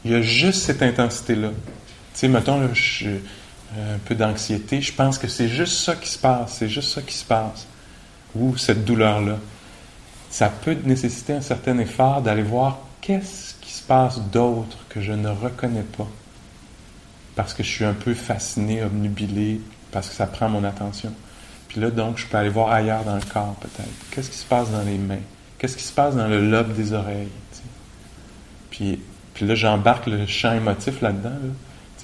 Il 0.05 0.13
y 0.13 0.15
a 0.15 0.23
juste 0.23 0.63
cette 0.63 0.83
intensité-là. 0.83 1.49
Tu 1.49 1.55
sais, 2.15 2.29
mettons, 2.29 2.61
là, 2.61 2.69
je- 2.73 3.09
un 3.77 3.99
peu 4.05 4.15
d'anxiété, 4.15 4.81
je 4.81 4.93
pense 4.93 5.19
que 5.19 5.29
c'est 5.29 5.49
juste 5.49 5.79
ça 5.79 5.97
qui 5.97 6.09
se 6.09 6.19
passe, 6.19 6.57
c'est 6.59 6.69
juste 6.69 6.93
ça 6.95 7.03
qui 7.03 7.15
se 7.15 7.25
passe. 7.25 7.67
Ou 8.35 8.57
cette 8.57 8.85
douleur-là. 8.85 9.39
Ça 10.31 10.49
peut 10.49 10.77
nécessiter 10.85 11.33
un 11.33 11.41
certain 11.41 11.79
effort 11.79 12.21
d'aller 12.23 12.43
voir 12.43 12.79
qu'est-ce 13.01 13.55
qui 13.61 13.73
se 13.73 13.83
passe 13.83 14.21
d'autre 14.21 14.79
que 14.89 15.01
je 15.01 15.13
ne 15.13 15.29
reconnais 15.29 15.83
pas. 15.97 16.09
Parce 17.37 17.55
que 17.55 17.63
je 17.63 17.69
suis 17.69 17.85
un 17.85 17.93
peu 17.93 18.15
fasciné, 18.15 18.83
obnubilé, 18.83 19.61
parce 19.93 20.09
que 20.09 20.15
ça 20.15 20.27
prend 20.27 20.49
mon 20.49 20.65
attention. 20.65 21.13
Puis 21.69 21.81
là, 21.81 21.91
donc, 21.91 22.19
je 22.19 22.27
peux 22.27 22.39
aller 22.39 22.49
voir 22.49 22.73
ailleurs 22.73 23.05
dans 23.05 23.15
le 23.15 23.23
corps, 23.33 23.55
peut-être. 23.61 23.89
Qu'est-ce 24.11 24.31
qui 24.31 24.39
se 24.39 24.47
passe 24.47 24.71
dans 24.71 24.83
les 24.83 24.99
mains? 24.99 25.21
Qu'est-ce 25.59 25.77
qui 25.77 25.85
se 25.85 25.93
passe 25.93 26.17
dans 26.17 26.27
le 26.27 26.51
lobe 26.51 26.75
des 26.75 26.93
oreilles? 26.93 27.29
Puis, 28.71 28.99
là, 29.41 29.55
j'embarque 29.55 30.07
le 30.07 30.27
champ 30.27 30.55
émotif 30.55 31.01
là-dedans. 31.03 31.37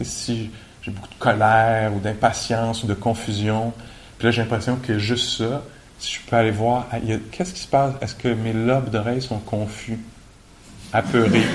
Si 0.03 0.51
j'ai 0.83 0.91
beaucoup 0.91 1.09
de 1.09 1.19
colère 1.19 1.95
ou 1.95 2.01
d'impatience 2.01 2.83
ou 2.83 2.87
de 2.87 2.95
confusion, 2.95 3.73
puis 4.19 4.27
là, 4.27 4.31
j'ai 4.33 4.43
l'impression 4.43 4.77
que 4.77 4.99
juste 4.99 5.39
ça, 5.39 5.63
si 5.99 6.15
je 6.15 6.21
peux 6.29 6.37
aller 6.37 6.51
voir, 6.51 6.89
qu'est-ce 7.31 7.53
qui 7.55 7.61
se 7.61 7.69
passe? 7.69 7.95
Est-ce 8.01 8.15
que 8.15 8.29
mes 8.29 8.53
lobes 8.53 8.91
d'oreilles 8.91 9.23
sont 9.23 9.39
confus, 9.39 9.99
apeurés? 10.93 11.47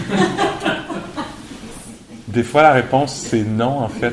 Des 2.38 2.44
fois, 2.44 2.62
la 2.62 2.72
réponse, 2.72 3.16
c'est 3.16 3.42
non, 3.42 3.80
en 3.80 3.90
fait. 3.90 4.12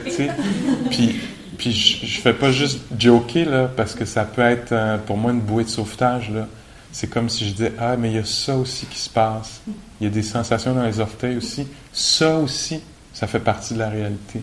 Puis, 0.91 1.21
puis 1.59 1.73
je, 1.73 2.07
je 2.07 2.21
fais 2.23 2.33
pas 2.33 2.51
juste 2.53 2.81
joker, 2.99 3.45
là, 3.45 3.69
parce 3.77 3.95
que 3.95 4.07
ça 4.07 4.25
peut 4.25 4.41
être, 4.41 4.73
euh, 4.73 4.97
pour 4.97 5.19
moi, 5.19 5.31
une 5.33 5.43
bouée 5.43 5.65
de 5.65 5.69
sauvetage, 5.69 6.31
là. 6.31 6.49
C'est 6.91 7.09
comme 7.09 7.29
si 7.29 7.47
je 7.47 7.53
disais, 7.53 7.73
ah, 7.79 7.99
mais 7.99 8.13
il 8.13 8.15
y 8.15 8.19
a 8.19 8.25
ça 8.25 8.57
aussi 8.57 8.87
qui 8.87 8.99
se 8.99 9.11
passe. 9.11 9.61
Il 10.01 10.05
y 10.05 10.07
a 10.07 10.11
des 10.11 10.23
sensations 10.23 10.73
dans 10.73 10.87
les 10.87 11.01
orteils 11.01 11.37
aussi. 11.37 11.67
Ça 11.93 12.39
aussi, 12.39 12.81
ça 13.13 13.27
fait 13.27 13.41
partie 13.41 13.75
de 13.75 13.81
la 13.81 13.91
réalité. 13.91 14.41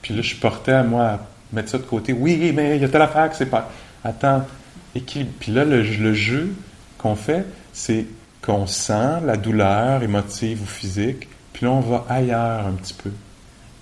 Puis 0.00 0.14
là, 0.14 0.22
je 0.22 0.34
portais 0.36 0.72
à 0.72 0.82
moi 0.82 1.04
à 1.04 1.20
mettre 1.52 1.68
ça 1.68 1.76
de 1.76 1.82
côté. 1.82 2.14
Oui, 2.14 2.52
mais 2.54 2.76
il 2.76 2.80
y 2.80 2.86
a 2.86 2.88
telle 2.88 3.02
affaire 3.02 3.28
que 3.28 3.36
c'est 3.36 3.50
pas. 3.50 3.70
Attends, 4.02 4.46
équilibre. 4.94 5.32
Puis 5.38 5.52
là, 5.52 5.66
le, 5.66 5.82
le 5.82 6.14
jeu 6.14 6.54
qu'on 6.96 7.16
fait, 7.16 7.44
c'est 7.74 8.06
qu'on 8.40 8.66
sent 8.66 9.20
la 9.26 9.36
douleur 9.36 10.02
émotive 10.02 10.62
ou 10.62 10.66
physique, 10.66 11.28
puis 11.60 11.66
là, 11.66 11.74
on 11.74 11.80
va 11.80 12.06
ailleurs 12.08 12.66
un 12.66 12.72
petit 12.72 12.94
peu. 12.94 13.10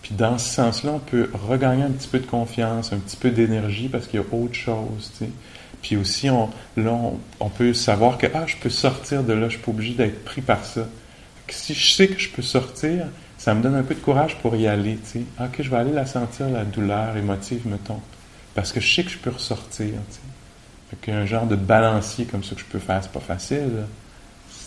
Puis 0.03 0.13
dans 0.17 0.37
ce 0.37 0.53
sens-là, 0.53 0.95
on 0.95 0.99
peut 0.99 1.31
regagner 1.33 1.85
un 1.85 1.93
petit 1.93 2.09
peu 2.09 2.19
de 2.19 2.27
confiance, 2.27 2.93
un 2.93 2.99
petit 2.99 3.17
peu 3.17 3.31
d'énergie 3.31 3.89
parce 3.89 4.09
qu'il 4.09 4.19
y 4.19 4.23
a 4.25 4.27
autre 4.35 4.55
chose, 4.55 5.13
tu. 5.17 5.27
Puis 5.81 5.97
aussi, 5.97 6.29
on, 6.29 6.51
là, 6.77 6.99
on, 7.39 7.49
peut 7.49 7.73
savoir 7.73 8.19
que, 8.19 8.27
ah, 8.35 8.49
je 8.49 8.57
peux 8.57 8.69
sortir 8.69 9.23
de 9.23 9.33
là, 9.33 9.49
je 9.49 9.55
suis 9.55 9.63
pas 9.63 9.71
obligé 9.71 9.95
d'être 9.95 10.25
pris 10.25 10.41
par 10.41 10.65
ça. 10.65 10.89
Que 11.47 11.55
si 11.55 11.73
je 11.73 11.93
sais 11.93 12.09
que 12.09 12.19
je 12.19 12.29
peux 12.31 12.43
sortir, 12.43 13.07
ça 13.39 13.55
me 13.55 13.63
donne 13.63 13.77
un 13.77 13.85
peu 13.85 13.95
de 13.95 14.01
courage 14.01 14.35
pour 14.39 14.57
y 14.57 14.67
aller, 14.67 14.99
tu. 15.13 15.25
Ah, 15.39 15.45
ok, 15.45 15.63
je 15.63 15.71
vais 15.71 15.77
aller 15.77 15.93
la 15.93 16.05
sentir, 16.05 16.49
la 16.49 16.65
douleur 16.65 17.17
émotive, 17.17 17.65
mettons. 17.69 18.01
Parce 18.57 18.73
que 18.73 18.81
je 18.81 18.93
sais 18.93 19.05
que 19.05 19.11
je 19.11 19.19
peux 19.19 19.31
ressortir, 19.31 19.95
tu. 20.11 20.19
Fait 20.91 20.97
qu'il 21.01 21.15
y 21.15 21.17
a 21.17 21.21
un 21.21 21.27
genre 21.27 21.47
de 21.47 21.55
balancier 21.55 22.25
comme 22.25 22.43
ça 22.43 22.57
que 22.57 22.61
je 22.61 22.67
peux 22.67 22.81
faire. 22.81 23.05
C'est 23.05 23.13
pas 23.13 23.21
facile. 23.21 23.85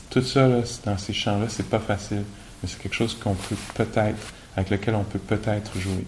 Tout 0.09 0.21
ça, 0.21 0.47
là, 0.47 0.61
dans 0.85 0.97
ces 0.97 1.11
champs-là, 1.11 1.47
c'est 1.49 1.67
pas 1.67 1.79
facile. 1.79 2.23
Mais 2.61 2.69
c'est 2.69 2.79
quelque 2.79 2.95
chose 2.95 3.17
qu'on 3.17 3.33
peut 3.33 3.55
peut-être, 3.75 4.33
avec 4.55 4.69
lequel 4.69 4.95
on 4.95 5.03
peut 5.03 5.19
peut-être 5.19 5.77
jouer. 5.79 6.05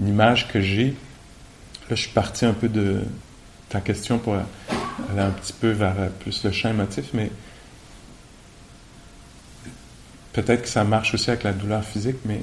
Une 0.00 0.08
image 0.08 0.48
que 0.48 0.60
j'ai, 0.60 0.88
là, 1.88 1.96
je 1.96 2.02
suis 2.02 2.10
parti 2.10 2.44
un 2.44 2.54
peu 2.54 2.68
de 2.68 3.02
ta 3.68 3.80
question 3.80 4.18
pour 4.18 4.34
aller 4.34 5.20
un 5.20 5.30
petit 5.30 5.52
peu 5.52 5.70
vers 5.70 5.94
plus 6.20 6.44
le 6.44 6.52
champ 6.52 6.70
émotif, 6.70 7.06
mais 7.12 7.30
peut-être 10.32 10.62
que 10.62 10.68
ça 10.68 10.84
marche 10.84 11.14
aussi 11.14 11.30
avec 11.30 11.42
la 11.42 11.52
douleur 11.52 11.84
physique, 11.84 12.16
mais 12.24 12.42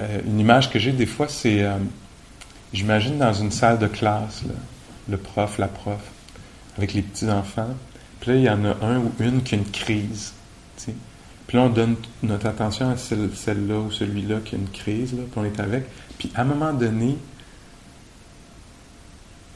euh, 0.00 0.20
une 0.26 0.38
image 0.38 0.70
que 0.70 0.78
j'ai 0.78 0.92
des 0.92 1.06
fois, 1.06 1.28
c'est, 1.28 1.62
euh, 1.62 1.76
j'imagine 2.72 3.18
dans 3.18 3.32
une 3.32 3.50
salle 3.50 3.78
de 3.78 3.86
classe, 3.86 4.42
le 5.08 5.16
prof, 5.16 5.58
la 5.58 5.68
prof, 5.68 6.00
avec 6.76 6.94
les 6.94 7.02
petits-enfants, 7.02 7.74
puis 8.20 8.30
là, 8.30 8.36
il 8.36 8.42
y 8.42 8.50
en 8.50 8.64
a 8.64 8.76
un 8.84 8.98
ou 8.98 9.12
une 9.20 9.42
qui 9.42 9.54
a 9.54 9.58
une 9.58 9.70
crise. 9.70 10.32
Puis 11.48 11.56
là, 11.56 11.64
on 11.64 11.70
donne 11.70 11.96
notre 12.22 12.46
attention 12.46 12.90
à 12.90 12.96
celle- 12.96 13.34
celle-là 13.34 13.80
ou 13.80 13.90
celui-là 13.90 14.40
qui 14.44 14.54
a 14.54 14.58
une 14.58 14.68
crise, 14.68 15.14
là, 15.14 15.22
puis 15.28 15.40
on 15.40 15.44
est 15.44 15.58
avec. 15.58 15.86
Puis 16.18 16.30
à 16.34 16.42
un 16.42 16.44
moment 16.44 16.72
donné, 16.74 17.16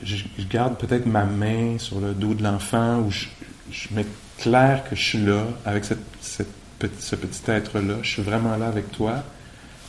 je, 0.02 0.24
garde 0.50 0.76
peut-être 0.78 1.06
ma 1.06 1.24
main 1.24 1.78
sur 1.78 2.00
le 2.00 2.14
dos 2.14 2.34
de 2.34 2.42
l'enfant 2.42 3.00
ou 3.00 3.10
je, 3.10 3.26
je 3.70 3.88
m'éclaire 3.94 4.82
que 4.88 4.96
je 4.96 5.02
suis 5.02 5.24
là 5.24 5.44
avec 5.64 5.84
cette, 5.84 6.00
ce 6.98 7.14
petit 7.14 7.50
être-là. 7.50 7.98
Je 8.02 8.08
suis 8.08 8.22
vraiment 8.22 8.56
là 8.56 8.68
avec 8.68 8.90
toi. 8.90 9.22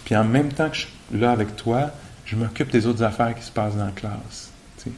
Puis 0.06 0.16
en 0.16 0.26
même 0.26 0.52
temps 0.52 0.70
que 0.70 0.76
je 0.76 0.82
suis 0.82 1.20
là 1.20 1.32
avec 1.32 1.56
toi, 1.56 1.92
je 2.26 2.36
m'occupe 2.36 2.70
des 2.70 2.86
autres 2.86 3.04
affaires 3.04 3.34
qui 3.34 3.44
se 3.44 3.52
passent 3.52 3.76
dans 3.76 3.86
la 3.86 3.92
classe. 3.92 4.52
tu 4.78 4.84
sais. 4.84 4.92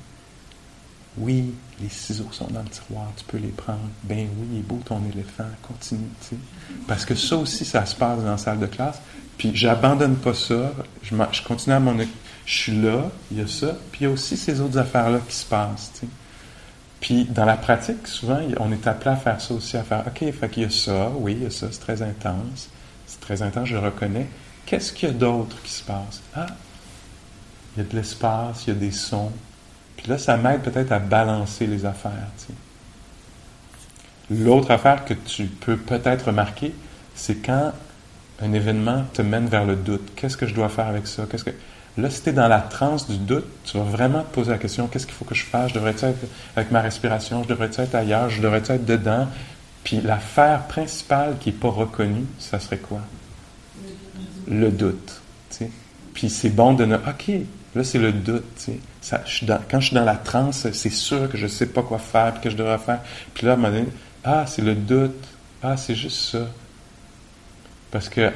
Oui, 1.17 1.53
les 1.81 1.89
ciseaux 1.89 2.27
sont 2.31 2.47
dans 2.47 2.61
le 2.61 2.69
tiroir, 2.69 3.11
tu 3.17 3.23
peux 3.25 3.37
les 3.37 3.49
prendre. 3.49 3.79
Ben 4.03 4.27
oui, 4.37 4.47
il 4.53 4.59
est 4.59 4.61
beau 4.61 4.79
ton 4.85 5.01
éléphant, 5.11 5.45
continue. 5.61 6.07
Parce 6.87 7.05
que 7.05 7.15
ça 7.15 7.35
aussi, 7.35 7.65
ça 7.65 7.85
se 7.85 7.95
passe 7.95 8.19
dans 8.19 8.31
la 8.31 8.37
salle 8.37 8.59
de 8.59 8.65
classe. 8.65 9.01
Puis 9.37 9.51
j'abandonne 9.53 10.15
pas 10.15 10.33
ça, 10.33 10.71
je, 11.03 11.15
continue 11.43 11.75
à 11.75 11.79
occuper. 11.79 12.07
Je 12.45 12.53
suis 12.53 12.81
là, 12.81 13.09
il 13.31 13.39
y 13.39 13.41
a 13.41 13.47
ça, 13.47 13.75
puis 13.91 14.01
il 14.01 14.03
y 14.03 14.07
a 14.07 14.09
aussi 14.11 14.37
ces 14.37 14.61
autres 14.61 14.77
affaires-là 14.77 15.19
qui 15.27 15.35
se 15.35 15.45
passent. 15.45 15.91
Puis 17.01 17.25
dans 17.25 17.45
la 17.45 17.57
pratique, 17.57 18.07
souvent, 18.07 18.39
on 18.59 18.71
est 18.71 18.87
appelé 18.87 19.11
à 19.11 19.15
faire 19.15 19.41
ça 19.41 19.53
aussi, 19.53 19.75
à 19.77 19.83
faire 19.83 20.03
OK, 20.07 20.31
fait 20.31 20.49
qu'il 20.49 20.63
y 20.63 20.65
a 20.65 20.69
ça, 20.69 21.11
oui, 21.17 21.33
il 21.33 21.43
y 21.43 21.45
a 21.45 21.51
ça, 21.51 21.67
c'est 21.71 21.79
très 21.79 22.01
intense. 22.01 22.69
C'est 23.07 23.19
très 23.19 23.41
intense, 23.41 23.67
je 23.67 23.77
reconnais. 23.77 24.27
Qu'est-ce 24.65 24.93
qu'il 24.93 25.09
y 25.09 25.11
a 25.11 25.15
d'autre 25.15 25.61
qui 25.63 25.71
se 25.71 25.83
passe? 25.83 26.21
Ah, 26.35 26.47
il 27.75 27.83
y 27.83 27.85
a 27.85 27.89
de 27.89 27.95
l'espace, 27.95 28.65
il 28.65 28.73
y 28.73 28.77
a 28.77 28.79
des 28.79 28.91
sons. 28.91 29.31
Puis 29.97 30.07
là, 30.07 30.17
ça 30.17 30.37
m'aide 30.37 30.61
peut-être 30.61 30.91
à 30.91 30.99
balancer 30.99 31.67
les 31.67 31.85
affaires. 31.85 32.11
L'autre 34.29 34.71
affaire 34.71 35.05
que 35.05 35.13
tu 35.13 35.45
peux 35.45 35.77
peut-être 35.77 36.27
remarquer, 36.27 36.73
c'est 37.15 37.35
quand 37.35 37.71
un 38.41 38.53
événement 38.53 39.03
te 39.13 39.21
mène 39.21 39.47
vers 39.47 39.65
le 39.65 39.75
doute. 39.75 40.13
Qu'est-ce 40.15 40.37
que 40.37 40.47
je 40.47 40.53
dois 40.53 40.69
faire 40.69 40.87
avec 40.87 41.07
ça? 41.07 41.25
Qu'est-ce 41.29 41.43
que... 41.43 41.51
Là, 41.97 42.09
si 42.09 42.21
tu 42.21 42.29
es 42.29 42.33
dans 42.33 42.49
la 42.49 42.59
transe 42.59 43.09
du 43.09 43.17
doute, 43.17 43.45
tu 43.63 43.77
vas 43.77 43.85
vraiment 43.85 44.21
te 44.23 44.33
poser 44.33 44.51
la 44.51 44.57
question, 44.57 44.87
qu'est-ce 44.87 45.05
qu'il 45.05 45.15
faut 45.15 45.23
que 45.23 45.35
je 45.35 45.45
fasse? 45.45 45.69
Je 45.69 45.75
devrais 45.75 45.91
être 45.91 46.05
avec 46.55 46.71
ma 46.71 46.81
respiration? 46.81 47.43
Je 47.43 47.47
devrais 47.47 47.69
être 47.77 47.95
ailleurs? 47.95 48.29
Je 48.29 48.41
devrais 48.41 48.63
être 48.67 48.83
dedans? 48.83 49.27
Puis 49.85 50.01
l'affaire 50.01 50.63
principale 50.63 51.37
qui 51.39 51.51
n'est 51.51 51.55
pas 51.55 51.69
reconnue, 51.69 52.25
ça 52.37 52.59
serait 52.59 52.79
quoi? 52.79 52.99
Le 54.47 54.71
doute. 54.71 55.21
Puis 56.13 56.29
c'est 56.29 56.49
bon 56.49 56.73
de 56.73 56.83
ne... 56.83 56.95
OK, 56.95 57.31
là, 57.75 57.83
c'est 57.83 57.99
le 57.99 58.11
doute. 58.11 58.43
quand 59.09 59.79
je 59.79 59.85
suis 59.85 59.95
dans 59.95 60.05
la 60.05 60.15
transe, 60.15 60.67
c'est 60.71 60.89
sûr 60.89 61.29
que 61.29 61.37
je 61.37 61.43
ne 61.43 61.49
sais 61.49 61.67
pas 61.67 61.83
quoi 61.83 61.99
faire, 61.99 62.33
puis 62.33 62.43
que 62.43 62.49
je 62.49 62.55
devrais 62.55 62.77
faire. 62.77 63.01
Puis 63.33 63.45
là, 63.45 63.53
à 63.53 63.55
un 63.55 63.57
moment 63.57 63.75
donné, 63.75 63.89
ah, 64.23 64.45
c'est 64.47 64.61
le 64.61 64.75
doute. 64.75 65.23
Ah, 65.61 65.77
c'est 65.77 65.95
juste 65.95 66.31
ça. 66.31 66.47
Parce 67.91 68.09
que, 68.09 68.31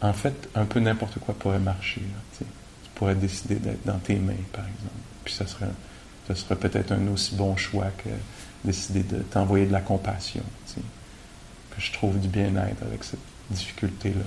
en 0.00 0.12
fait, 0.12 0.48
un 0.54 0.64
peu 0.64 0.80
n'importe 0.80 1.18
quoi 1.18 1.34
pourrait 1.34 1.58
marcher. 1.58 2.02
tu 2.38 2.44
pourrais 2.94 3.14
décider 3.14 3.56
d'être 3.56 3.84
dans 3.84 3.98
tes 3.98 4.16
mains, 4.16 4.34
par 4.52 4.64
exemple. 4.64 4.94
Puis 5.24 5.34
ça 5.34 5.46
serait, 5.46 5.66
ça 6.28 6.34
serait 6.34 6.56
peut-être 6.56 6.92
un 6.92 7.06
aussi 7.08 7.34
bon 7.34 7.56
choix 7.56 7.88
que 7.98 8.10
décider 8.64 9.02
de 9.02 9.18
t'envoyer 9.18 9.66
de 9.66 9.72
la 9.72 9.80
compassion. 9.80 10.42
tu 10.66 10.74
sais. 10.74 10.80
Que 11.70 11.80
je 11.80 11.92
trouve 11.92 12.18
du 12.18 12.28
bien-être 12.28 12.82
avec 12.82 13.04
cette 13.04 13.20
difficulté-là. 13.50 14.24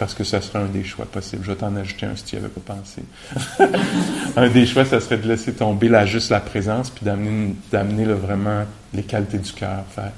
Parce 0.00 0.14
que 0.14 0.24
ça 0.24 0.40
serait 0.40 0.60
un 0.60 0.66
des 0.66 0.82
choix 0.82 1.04
possibles. 1.04 1.44
Je 1.44 1.50
vais 1.50 1.58
t'en 1.58 1.76
ajouter 1.76 2.06
un 2.06 2.16
si 2.16 2.24
tu 2.24 2.36
n'y 2.36 2.42
avais 2.42 2.50
pas 2.50 2.74
pensé. 2.74 3.02
un 4.36 4.48
des 4.48 4.64
choix, 4.64 4.86
ça 4.86 4.98
serait 4.98 5.18
de 5.18 5.28
laisser 5.28 5.52
tomber 5.52 5.90
juste 6.06 6.30
la 6.30 6.40
présence, 6.40 6.88
puis 6.88 7.04
d'amener, 7.04 7.54
d'amener 7.70 8.06
vraiment 8.06 8.64
les 8.94 9.02
qualités 9.02 9.36
du 9.36 9.52
cœur. 9.52 9.84
Faire 9.94 10.12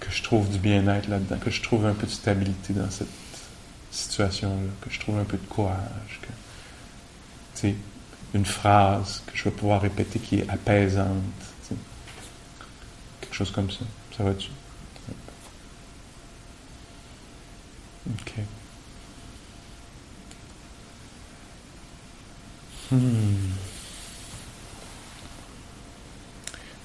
que 0.00 0.10
je 0.10 0.22
trouve 0.22 0.50
du 0.50 0.58
bien-être 0.58 1.08
là-dedans, 1.08 1.36
que 1.42 1.50
je 1.50 1.62
trouve 1.62 1.86
un 1.86 1.94
peu 1.94 2.06
de 2.06 2.12
stabilité 2.12 2.74
dans 2.74 2.90
cette 2.90 3.08
situation-là, 3.90 4.70
que 4.82 4.90
je 4.90 5.00
trouve 5.00 5.18
un 5.18 5.24
peu 5.24 5.38
de 5.38 5.46
courage, 5.46 6.20
tu 6.20 6.28
sais, 7.54 7.74
une 8.34 8.44
phrase 8.44 9.22
que 9.26 9.32
je 9.34 9.44
vais 9.44 9.50
pouvoir 9.50 9.80
répéter 9.80 10.18
qui 10.18 10.40
est 10.40 10.50
apaisante, 10.50 11.06
quelque 13.22 13.34
chose 13.34 13.50
comme 13.50 13.70
ça. 13.70 13.80
Ça 14.14 14.24
va-tu? 14.24 14.50
Ok. 18.10 18.32
Hmm. 22.90 23.52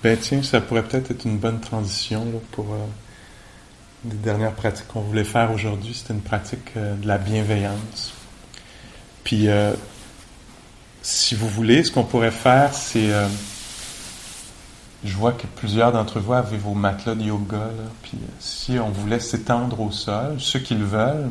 Ben 0.03 0.17
tiens, 0.19 0.43
ça 0.43 0.61
pourrait 0.61 0.83
peut-être 0.83 1.09
être 1.11 1.25
une 1.25 1.39
bonne 1.39 1.59
transition 1.59 2.25
pour 2.51 2.73
euh, 2.73 2.77
les 4.07 4.15
dernières 4.17 4.53
pratiques 4.53 4.87
qu'on 4.87 5.01
voulait 5.01 5.23
faire 5.23 5.51
aujourd'hui. 5.51 5.95
C'était 5.95 6.13
une 6.13 6.21
pratique 6.21 6.77
euh, 6.77 6.95
de 6.95 7.07
la 7.07 7.17
bienveillance. 7.17 8.13
Puis, 9.23 9.47
euh, 9.47 9.73
si 11.01 11.33
vous 11.33 11.49
voulez, 11.49 11.83
ce 11.83 11.91
qu'on 11.91 12.03
pourrait 12.03 12.31
faire, 12.31 12.73
c'est... 12.73 13.09
je 15.05 15.15
vois 15.15 15.31
que 15.31 15.45
plusieurs 15.47 15.91
d'entre 15.91 16.19
vous 16.19 16.33
avez 16.33 16.57
vos 16.57 16.73
matelas 16.73 17.15
de 17.15 17.23
yoga. 17.23 17.69
Puis, 18.01 18.17
euh, 18.17 18.27
si 18.39 18.79
on 18.79 18.89
voulait 18.89 19.19
s'étendre 19.19 19.79
au 19.79 19.91
sol, 19.91 20.35
ceux 20.39 20.59
qui 20.59 20.75
le 20.75 20.85
veulent, 20.85 21.29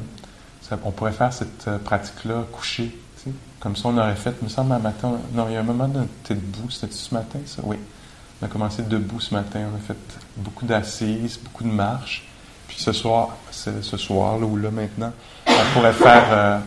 on 0.85 0.91
pourrait 0.91 1.13
faire 1.13 1.33
cette 1.33 1.67
euh, 1.69 1.79
pratique-là 1.79 2.45
couché. 2.53 2.97
tu 3.17 3.25
sais. 3.25 3.37
Comme 3.61 3.77
ça, 3.77 3.89
on 3.89 3.99
aurait 3.99 4.15
fait, 4.15 4.41
me 4.43 4.49
semble, 4.49 4.73
un 4.73 4.79
matin. 4.79 5.19
Non, 5.33 5.47
il 5.49 5.55
y 5.55 5.57
a 5.57 5.61
un 5.61 5.65
moment 5.65 5.91
on 5.93 6.03
était 6.03 6.35
debout. 6.35 6.71
C'était 6.71 6.93
ce 6.93 7.13
matin, 7.13 7.39
ça? 7.47 7.63
Oui. 7.65 7.77
On 8.41 8.47
a 8.47 8.49
commencé 8.49 8.83
debout 8.83 9.21
ce 9.21 9.35
matin. 9.35 9.61
On 9.73 9.77
a 9.77 9.81
fait 9.81 9.99
beaucoup 10.37 10.67
d'assises, 10.67 11.39
beaucoup 11.43 11.65
de 11.65 11.73
marches. 11.73 12.29
Puis 12.69 12.79
ce 12.79 12.93
soir, 12.93 13.37
ce 13.51 13.97
soir, 13.97 14.39
là 14.39 14.47
ou 14.47 14.57
là 14.57 14.71
maintenant, 14.71 15.13
on 15.47 15.75
pourrait 15.75 15.93
faire 15.93 16.27
euh, 16.31 16.59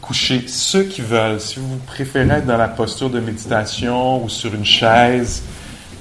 coucher. 0.00 0.44
Ceux 0.48 0.84
qui 0.84 1.02
veulent, 1.02 1.40
si 1.40 1.58
vous 1.58 1.76
préférez 1.86 2.38
être 2.38 2.46
dans 2.46 2.56
la 2.56 2.68
posture 2.68 3.10
de 3.10 3.20
méditation 3.20 4.24
ou 4.24 4.28
sur 4.28 4.54
une 4.54 4.64
chaise, 4.64 5.42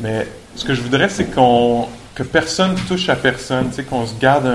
mais 0.01 0.27
ce 0.55 0.65
que 0.65 0.73
je 0.73 0.81
voudrais, 0.81 1.09
c'est 1.09 1.25
qu'on 1.25 1.87
que 2.19 2.23
personne 2.23 2.75
touche 2.87 3.07
à 3.07 3.15
personne, 3.15 3.69
qu'on 3.89 4.05
se 4.05 4.13
garde 4.19 4.45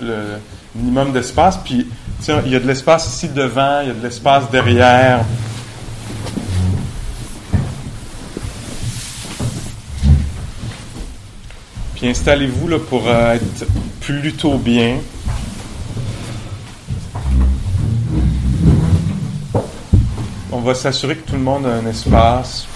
le, 0.00 0.38
minimum 0.74 1.12
d'espace. 1.12 1.58
Puis, 1.62 1.86
il 2.26 2.50
y 2.50 2.56
a 2.56 2.58
de 2.58 2.66
l'espace 2.66 3.06
ici 3.14 3.28
devant, 3.28 3.80
il 3.82 3.88
y 3.88 3.90
a 3.90 3.94
de 3.94 4.02
l'espace 4.02 4.50
derrière. 4.50 5.22
Puis 11.94 12.08
installez-vous 12.08 12.68
là 12.68 12.78
pour 12.78 13.06
euh, 13.06 13.34
être 13.34 13.66
plutôt 14.00 14.56
bien. 14.56 14.96
On 20.50 20.60
va 20.60 20.74
s'assurer 20.74 21.16
que 21.16 21.28
tout 21.28 21.36
le 21.36 21.42
monde 21.42 21.66
a 21.66 21.74
un 21.74 21.86
espace. 21.86 22.66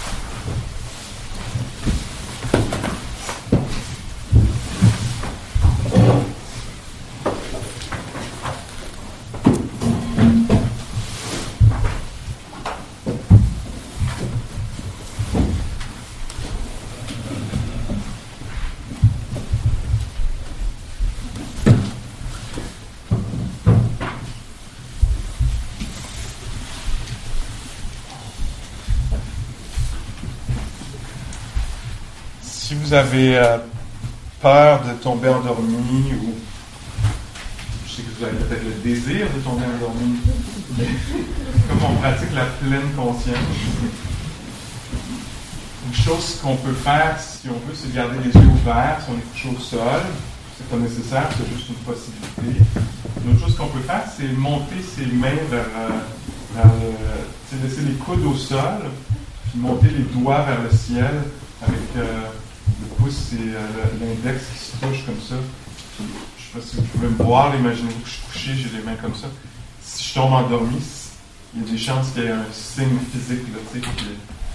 si 32.66 32.74
vous 32.86 32.94
avez 32.94 33.36
euh, 33.36 33.58
peur 34.40 34.80
de 34.84 34.92
tomber 35.02 35.28
endormi 35.28 36.12
ou 36.22 36.34
je 37.84 37.92
sais 37.92 38.02
que 38.02 38.16
vous 38.16 38.24
avez 38.24 38.36
peut-être 38.36 38.62
le 38.62 38.74
désir 38.88 39.26
de 39.34 39.40
tomber 39.40 39.64
endormi, 39.64 40.18
comme 41.68 41.78
on 41.90 41.96
pratique 41.96 42.32
la 42.32 42.44
pleine 42.44 42.88
conscience, 42.96 43.34
une 45.88 45.94
chose 45.94 46.38
qu'on 46.40 46.54
peut 46.54 46.74
faire 46.74 47.18
si 47.18 47.48
on 47.48 47.54
veut, 47.54 47.74
c'est 47.74 47.92
garder 47.92 48.18
les 48.24 48.30
yeux 48.30 48.46
ouverts, 48.46 49.00
si 49.04 49.10
on 49.10 49.18
est 49.18 49.32
couché 49.32 49.56
au 49.56 49.60
sol. 49.60 50.02
C'est 50.56 50.68
pas 50.68 50.76
nécessaire, 50.76 51.28
c'est 51.36 51.56
juste 51.56 51.68
une 51.68 51.74
possibilité. 51.76 52.64
Une 53.24 53.32
autre 53.32 53.46
chose 53.46 53.56
qu'on 53.56 53.66
peut 53.66 53.80
faire, 53.80 54.04
c'est 54.16 54.28
monter 54.28 54.76
ses 54.80 55.06
mains 55.06 55.42
vers, 55.50 55.60
euh, 55.76 55.88
vers 56.54 56.66
le. 56.66 56.92
C'est 57.50 57.62
laisser 57.62 57.82
les 57.82 57.94
coudes 57.94 58.24
au 58.24 58.34
sol, 58.34 58.90
puis 59.50 59.58
monter 59.60 59.88
les 59.88 60.04
doigts 60.18 60.42
vers 60.42 60.62
le 60.62 60.70
ciel 60.70 61.24
avec 61.62 61.80
euh, 61.96 62.28
et 63.06 63.54
euh, 63.54 63.66
l'index 64.00 64.44
qui 64.52 64.58
se 64.58 64.72
touchent 64.84 65.06
comme 65.06 65.20
ça. 65.20 65.36
Je 65.98 66.02
sais 66.02 66.58
pas 66.58 66.60
si 66.60 66.76
vous 66.76 66.82
pouvez 66.82 67.08
me 67.08 67.22
voir, 67.22 67.54
imaginez-vous 67.54 68.00
que 68.00 68.08
je 68.08 68.12
suis 68.12 68.22
couché, 68.32 68.54
j'ai 68.56 68.76
les 68.76 68.82
mains 68.84 68.96
comme 68.96 69.14
ça. 69.14 69.28
Si 69.82 70.08
je 70.08 70.14
tombe 70.14 70.32
endormi, 70.32 70.80
il 71.54 71.62
y 71.62 71.64
a 71.64 71.70
des 71.70 71.78
chances 71.78 72.10
qu'il 72.10 72.24
y 72.24 72.26
ait 72.26 72.30
un 72.30 72.44
signe 72.52 72.98
physique, 73.12 73.46
là, 73.52 73.80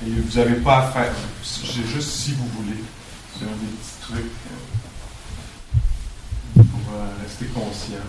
et 0.05 0.09
vous 0.09 0.37
n'avez 0.37 0.55
pas 0.55 0.79
à 0.79 0.91
faire. 0.91 1.13
J'ai 1.63 1.85
juste 1.85 2.09
si 2.09 2.33
vous 2.33 2.47
voulez. 2.57 2.77
C'est 3.37 3.45
un 3.45 3.47
des 3.47 3.53
petits 3.53 4.01
trucs 4.01 4.35
euh, 6.57 6.63
pour 6.63 6.93
euh, 6.93 7.07
rester 7.23 7.45
conscient. 7.45 8.05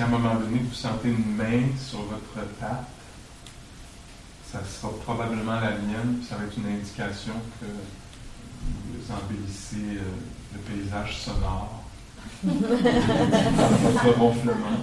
Si 0.00 0.04
à 0.04 0.06
un 0.06 0.12
moment 0.12 0.34
donné 0.36 0.60
vous 0.66 0.74
sentez 0.74 1.10
une 1.10 1.36
main 1.36 1.60
sur 1.78 1.98
votre 2.04 2.48
patte, 2.58 2.88
ça 4.50 4.60
sera 4.64 4.94
probablement 5.04 5.60
la 5.60 5.72
mienne, 5.72 6.22
ça 6.26 6.36
va 6.36 6.44
être 6.44 6.56
une 6.56 6.72
indication 6.74 7.34
que 7.60 7.66
vous 7.66 9.12
embellissez 9.12 9.98
euh, 9.98 10.14
le 10.54 10.60
paysage 10.60 11.18
sonore. 11.18 11.84
votre 12.42 14.18
ronflement, 14.18 14.78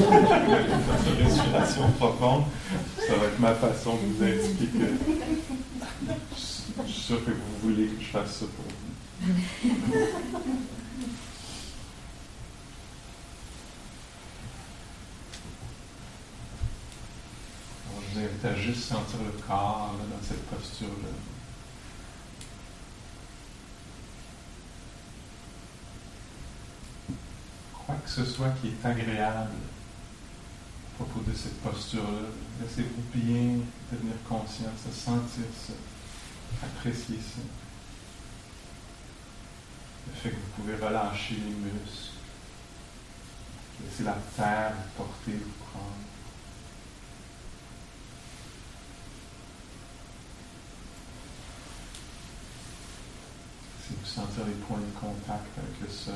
votre 0.00 1.22
respiration 1.22 1.90
profonde, 1.98 2.44
ça 3.06 3.16
va 3.16 3.26
être 3.26 3.40
ma 3.40 3.54
façon 3.56 3.96
de 3.96 4.14
vous 4.14 4.24
indiquer 4.24 4.68
que 4.68 4.86
je 6.86 6.90
suis 6.90 7.02
sûr 7.02 7.22
que 7.22 7.32
vous 7.32 7.68
voulez 7.68 7.88
que 7.88 8.02
je 8.02 8.08
fasse 8.08 8.36
ça 8.36 8.46
pour 8.46 8.64
vous. 8.64 8.94
Alors, 17.90 18.03
je 18.14 18.20
vous 18.20 18.26
invite 18.26 18.44
à 18.44 18.54
juste 18.54 18.84
sentir 18.84 19.18
le 19.24 19.32
corps 19.42 19.94
dans 19.98 20.26
cette 20.26 20.44
posture-là. 20.46 21.08
quoi 27.86 27.96
que 27.96 28.08
ce 28.08 28.24
soit 28.24 28.50
qui 28.60 28.68
est 28.68 28.86
agréable 28.86 29.50
à 29.50 30.96
propos 30.96 31.20
de 31.28 31.34
cette 31.36 31.60
posture-là. 31.60 32.28
Laissez-vous 32.62 33.02
bien 33.12 33.58
devenir 33.92 34.14
conscient, 34.28 34.70
de 34.86 34.92
sentir 34.92 35.44
ça, 35.66 35.72
apprécier 36.64 37.16
ça. 37.16 37.42
Le 40.06 40.14
fait 40.14 40.30
que 40.30 40.36
vous 40.36 40.62
pouvez 40.62 40.76
relâcher 40.76 41.34
les 41.34 41.52
muscles, 41.52 42.12
laisser 43.84 44.04
la 44.04 44.16
terre 44.36 44.74
porter, 44.96 45.32
vous 45.32 45.64
prendre. 45.70 46.03
Vous 54.16 54.20
sentir 54.20 54.46
les 54.46 54.52
points 54.52 54.78
de 54.78 54.98
contact 55.00 55.58
avec 55.58 55.80
le 55.80 55.88
sol. 55.88 56.14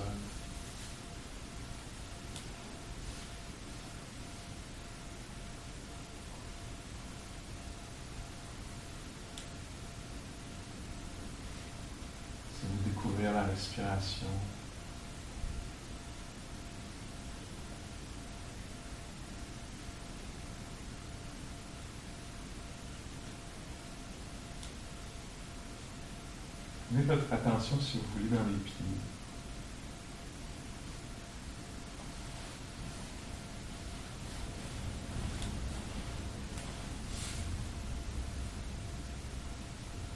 la 13.32 13.42
respiration. 13.42 14.47
Mettez 26.98 27.14
votre 27.14 27.32
attention, 27.32 27.78
si 27.80 27.98
vous 27.98 28.04
voulez, 28.16 28.28
dans 28.28 28.44
les 28.44 28.56
pieds. 28.56 28.74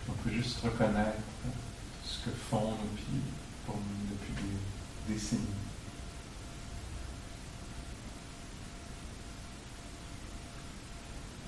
On 0.09 0.13
peut 0.13 0.31
juste 0.31 0.59
reconnaître 0.63 1.21
ce 2.05 2.25
que 2.25 2.37
font 2.51 2.73
nos 2.73 2.97
pieds 2.97 3.23
depuis 4.11 4.43
des 4.43 5.15
décennies. 5.15 5.41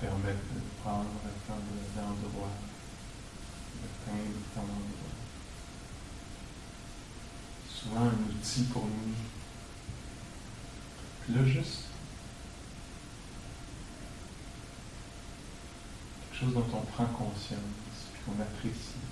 Permettre 0.01 0.38
de 0.55 0.61
prendre 0.81 1.11
le 1.25 1.31
temps 1.49 1.61
d'endroit, 1.97 2.51
de 3.83 3.88
teindre 4.05 4.40
ton 4.55 4.61
endroit. 4.61 5.04
Souvent 7.85 8.01
un 8.01 8.31
outil 8.31 8.62
pour 8.73 8.85
nous. 8.85 9.14
Puis 11.23 11.35
là, 11.35 11.44
juste 11.44 11.85
quelque 16.31 16.44
chose 16.47 16.55
dont 16.55 16.79
on 16.79 16.81
prend 16.81 17.07
conscience, 17.07 17.61
puis 18.12 18.23
qu'on 18.27 18.42
apprécie. 18.42 19.05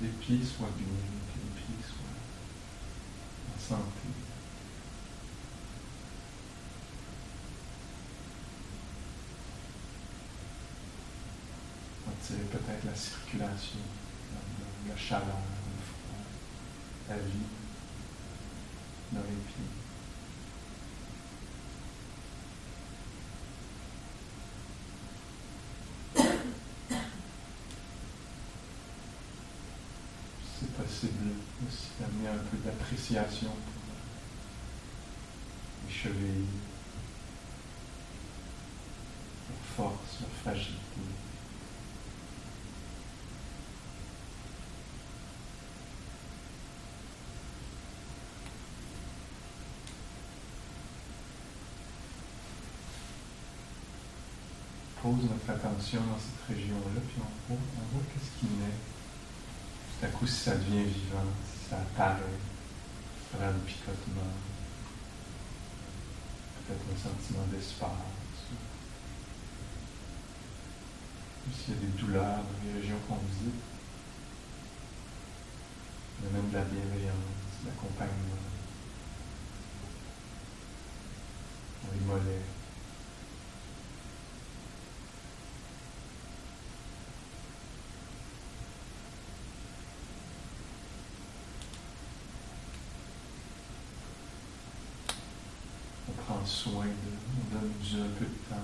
les 0.00 0.08
pieds 0.08 0.44
soient 0.44 0.68
bien, 0.76 0.86
que 0.86 1.38
les 1.38 1.60
pieds 1.60 1.84
soient 1.84 2.16
en 3.54 3.78
santé. 3.78 4.08
Sentir 12.04 12.35
peut-être 12.46 12.84
la 12.84 12.94
circulation, 12.94 13.78
la 14.88 14.96
chaleur, 14.96 15.26
le 15.26 15.82
froid, 15.82 16.18
la 17.08 17.16
vie 17.16 17.46
dans 19.12 19.20
les 19.20 19.36
pieds. 19.36 19.76
possible 30.76 31.30
aussi 31.66 31.88
d'amener 31.98 32.28
un 32.28 32.44
peu 32.50 32.56
d'appréciation 32.58 33.48
pour 33.48 33.82
les 35.86 35.94
chevilles, 35.94 36.46
leur 39.48 39.58
force, 39.76 40.20
leur 40.20 40.30
fragilité. 40.42 41.25
Pose 55.06 55.30
notre 55.30 55.50
attention 55.50 56.00
dans 56.00 56.18
cette 56.18 56.56
région-là, 56.56 57.00
puis 57.06 57.22
on 57.22 57.54
voit, 57.54 58.02
qu'est-ce 58.10 58.40
qui 58.40 58.46
naît 58.56 58.74
tout 60.00 60.04
à 60.04 60.08
coup, 60.08 60.26
si 60.26 60.34
ça 60.34 60.56
devient 60.56 60.82
vivant, 60.82 61.22
si 61.46 61.70
ça 61.70 61.76
apparaît, 61.76 62.22
ça 63.30 63.46
un 63.46 63.52
picotement, 63.64 64.34
peut-être 66.58 66.80
un 66.92 66.98
sentiment 66.98 67.46
d'espace, 67.52 67.90
s'il 71.54 71.74
y 71.74 71.76
a 71.76 71.80
des 71.82 72.02
douleurs 72.02 72.42
dans 72.42 72.66
les 72.66 72.80
régions 72.80 72.98
qu'on 73.08 73.14
visite, 73.14 73.62
il 76.18 76.24
y 76.24 76.28
a 76.28 76.32
même 76.32 76.50
de 76.50 76.54
la 76.56 76.64
bienveillance, 76.64 77.62
de 77.62 77.68
l'accompagnement, 77.68 78.42
dans 81.84 81.92
les 81.94 82.00
mollets. 82.00 82.55
Soin 96.46 96.84
d'eux. 96.84 97.18
On 97.38 97.54
donne 97.54 97.72
un 97.72 98.08
peu 98.18 98.24
de 98.24 98.30
temps, 98.48 98.54
un 98.54 98.58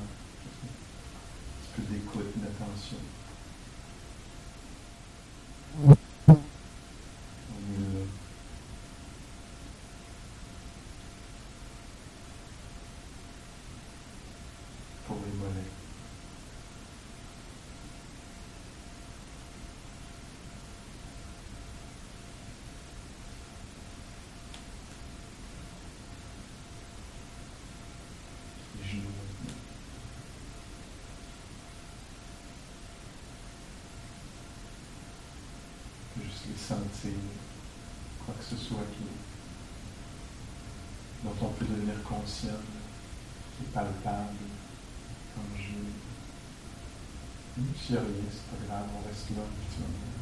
petit 1.61 1.73
peu 1.77 1.83
d'écoute, 1.93 2.33
d'attention. 2.37 2.97
On 5.79 5.91
est 5.91 5.97
là. 7.95 8.05
Pour 15.07 15.17
les 15.17 15.33
mollets. 15.39 15.71
Les 28.79 28.85
genoux 28.89 29.03
maintenant. 29.03 29.59
Juste 36.23 36.45
les 36.49 36.57
quoi 38.25 38.35
que 38.39 38.45
ce 38.45 38.57
soit 38.57 38.87
qui, 38.97 39.05
dont 41.25 41.35
on 41.41 41.49
peut 41.51 41.65
devenir 41.65 42.03
conscient, 42.03 42.61
qui 43.57 43.65
est 43.65 43.73
palpable, 43.73 44.37
tangible. 45.35 45.93
Même 47.57 47.67
S'il 47.79 47.97
n'y 47.97 48.01
rien, 48.01 48.09
c'est 48.31 48.57
pas 48.57 48.67
grave, 48.67 48.87
on 48.97 49.09
reste 49.09 49.31
là 49.31 49.37
moment. 49.37 50.13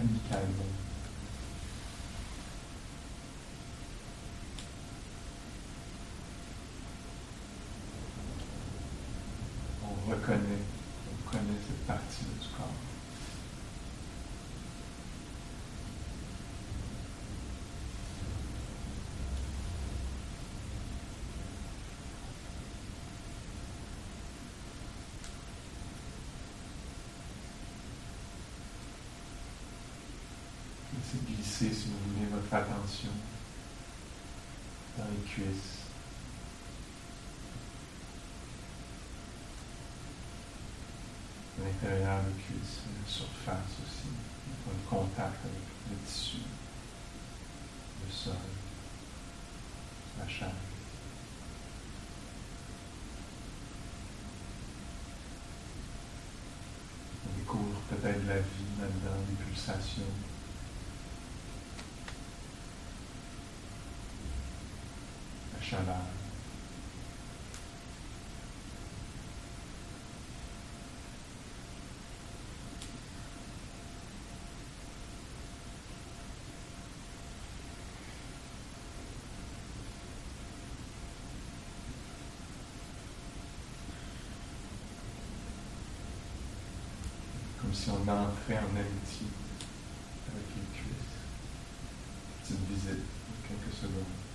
Amicalement. 0.00 0.72
On 9.84 10.10
reconnaît, 10.10 10.64
on 11.08 11.30
connaît 11.30 11.60
cette 11.68 11.86
partie 11.86 12.24
du 12.24 12.48
corps. 12.56 12.74
Si 31.62 31.68
vous 31.68 32.12
voulez, 32.12 32.26
votre 32.28 32.52
attention 32.52 33.10
dans 34.98 35.04
les 35.04 35.30
cuisses. 35.30 35.78
l'intérieur 41.62 42.18
des 42.22 42.42
cuisses, 42.42 42.80
la 42.84 43.08
surface 43.08 43.78
aussi, 43.84 44.08
le 44.66 44.90
contact 44.90 45.36
avec 45.44 45.62
le 45.88 45.96
tissu, 46.04 46.38
le 48.04 48.12
sol, 48.12 48.34
la 50.18 50.28
chair. 50.28 50.50
On 57.24 57.38
découvre 57.38 57.80
peut-être 57.88 58.26
la 58.26 58.38
vie 58.38 58.80
là-dedans, 58.80 59.20
des 59.28 59.44
pulsations. 59.44 60.31
Comme 65.72 65.80
si 87.72 87.88
on 87.88 88.02
entrait 88.02 88.58
en 88.58 88.76
amitié 88.76 89.26
avec 90.28 90.44
les 90.54 90.78
cuisses. 90.78 91.16
Petite 92.42 92.68
visite 92.68 93.06
quelques 93.48 93.74
secondes. 93.74 94.31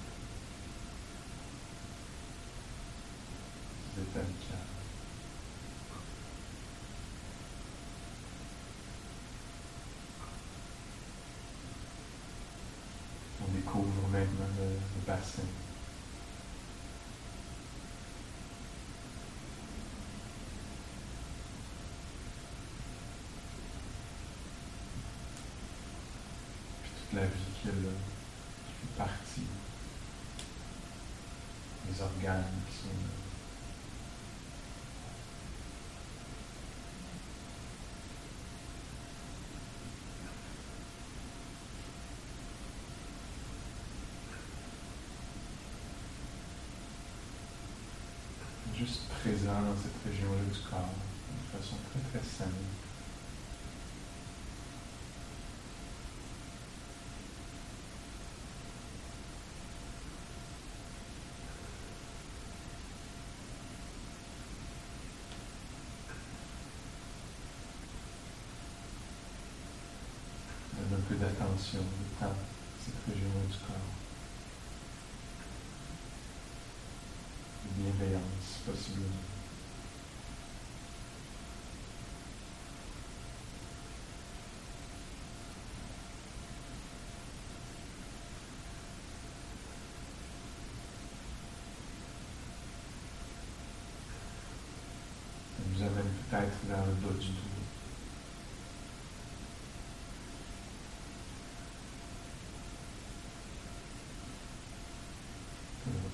On 13.39 13.51
découvre 13.53 14.07
maintenant 14.11 14.47
le, 14.59 14.69
le 14.69 15.05
bassin. 15.05 15.43
puis 26.81 26.91
toute 26.91 27.13
la 27.13 27.25
vie 27.25 27.31
qu'il 27.61 27.69
y 27.69 27.73
a 27.73 27.75
là, 27.75 27.89
qui 28.65 28.87
fait 28.87 28.97
partie, 28.97 29.47
les 31.89 32.01
organes 32.01 32.43
qui 32.69 32.77
sont 32.77 32.87
là. 32.87 33.26
Dans 49.57 49.75
cette 49.75 50.11
région-là 50.11 50.43
du 50.43 50.59
de 51.33 51.57
façon 51.57 51.77
très 51.89 52.19
très. 52.19 52.45
Donne 70.73 70.99
un 70.99 71.01
peu 71.09 71.15
d'attention, 71.15 71.79
de 71.79 72.19
temps, 72.19 72.35
cette 72.85 73.13
région 73.13 73.31
du 73.49 73.57
corps. 73.57 73.75
Bienveillance, 77.75 78.49
possiblement. 78.65 79.25
Ça 95.57 95.63
nous 95.73 95.81
amène 95.83 96.16
peut-être 96.29 96.57
vers 96.67 96.85
le 96.85 96.93
bas 96.93 97.13
du 97.19 97.27
dos. 97.27 97.47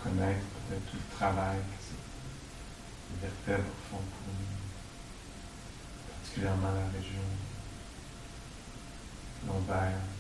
reconnaître 0.04 0.42
peut-être 0.68 0.86
tout 0.92 0.98
le 0.98 1.16
travail 1.16 1.58
que 1.58 1.84
ces 1.84 3.22
vertèbres 3.22 3.74
font 3.90 3.98
pour 3.98 4.28
nous, 4.28 4.58
particulièrement 6.14 6.72
la 6.74 6.98
région 6.98 7.24
lombaire. 9.48 10.13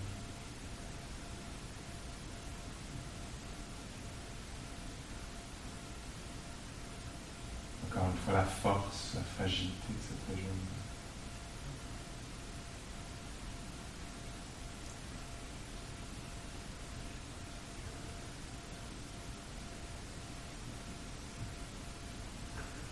Encore 7.96 8.10
une 8.10 8.18
fois, 8.18 8.34
la 8.34 8.44
force, 8.44 9.12
la 9.16 9.22
fragilité 9.22 9.90
de 9.90 10.02
cette 10.02 10.36
région. 10.36 10.50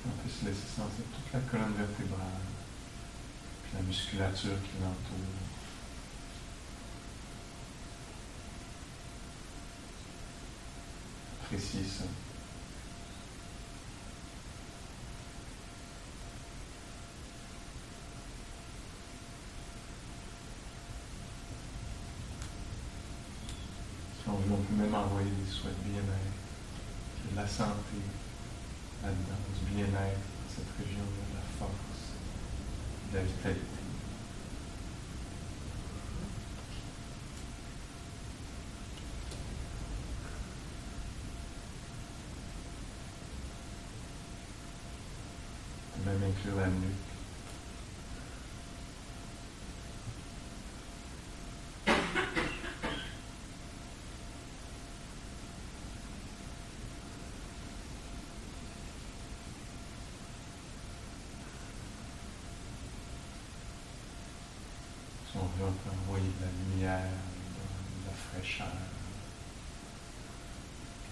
On 0.06 0.10
peut 0.10 0.30
se 0.30 0.46
laisser 0.46 0.68
sentir 0.76 1.06
toute 1.14 1.34
la 1.34 1.40
colonne 1.40 1.74
vertébrale, 1.74 2.42
puis 3.64 3.72
la 3.76 3.82
musculature 3.84 4.62
qui 4.64 4.82
l'entoure. 4.82 5.52
apprécier 11.52 11.84
ça. 11.84 12.06
Si 24.16 24.30
on 24.30 24.38
veut, 24.38 24.54
on 24.54 24.58
peut 24.58 24.76
souhaits 25.52 25.78
de 25.84 25.90
bien-être, 25.90 27.36
la 27.36 27.48
santé 27.48 28.00
là-dedans, 29.04 29.42
du 29.60 29.76
bien-être 29.76 30.20
cette 30.48 30.66
région, 30.78 31.04
de 31.04 31.36
la 31.36 31.42
force, 31.60 31.72
de 33.12 33.18
la 33.18 33.24
vitalité. 33.24 33.62
Même 46.06 46.24
inclure 46.24 46.60
la 46.60 46.68
nuque. 46.68 47.11
Si 65.32 65.38
on 65.38 65.46
veut, 65.46 65.72
envoyer 66.10 66.26
de 66.26 66.44
la 66.44 66.52
lumière, 66.52 67.00
de 67.00 68.06
la 68.06 68.14
fraîcheur, 68.14 68.68
de 68.68 68.74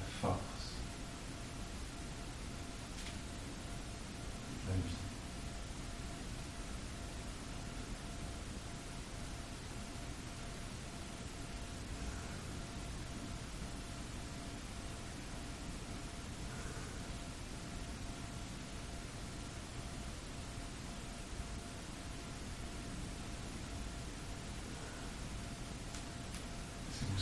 la 0.01 0.09
force, 0.19 0.73
de 4.65 4.71
la 4.71 4.75
vie. 4.75 4.95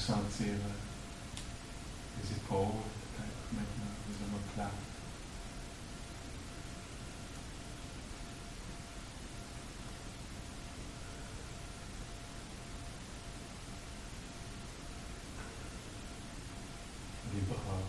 Si 0.08 0.14
vous 0.14 0.20
sentir 0.20 0.54
euh, 0.54 1.34
les 2.24 2.32
épaules, 2.32 2.80
peut-être 3.18 3.52
maintenant, 3.52 3.92
les 4.08 4.16
omoplates. 4.26 4.72
Les 17.34 17.42
bras. 17.42 17.82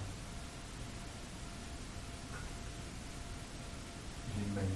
Les 4.37 4.55
mains. 4.57 4.69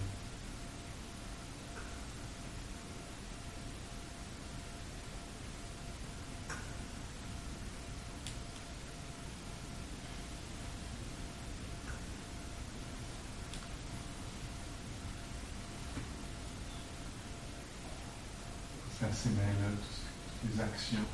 À 19.03 19.13
ces 19.13 19.31
mains-là, 19.31 19.69
toutes 19.75 20.55
les 20.55 20.63
actions 20.63 21.05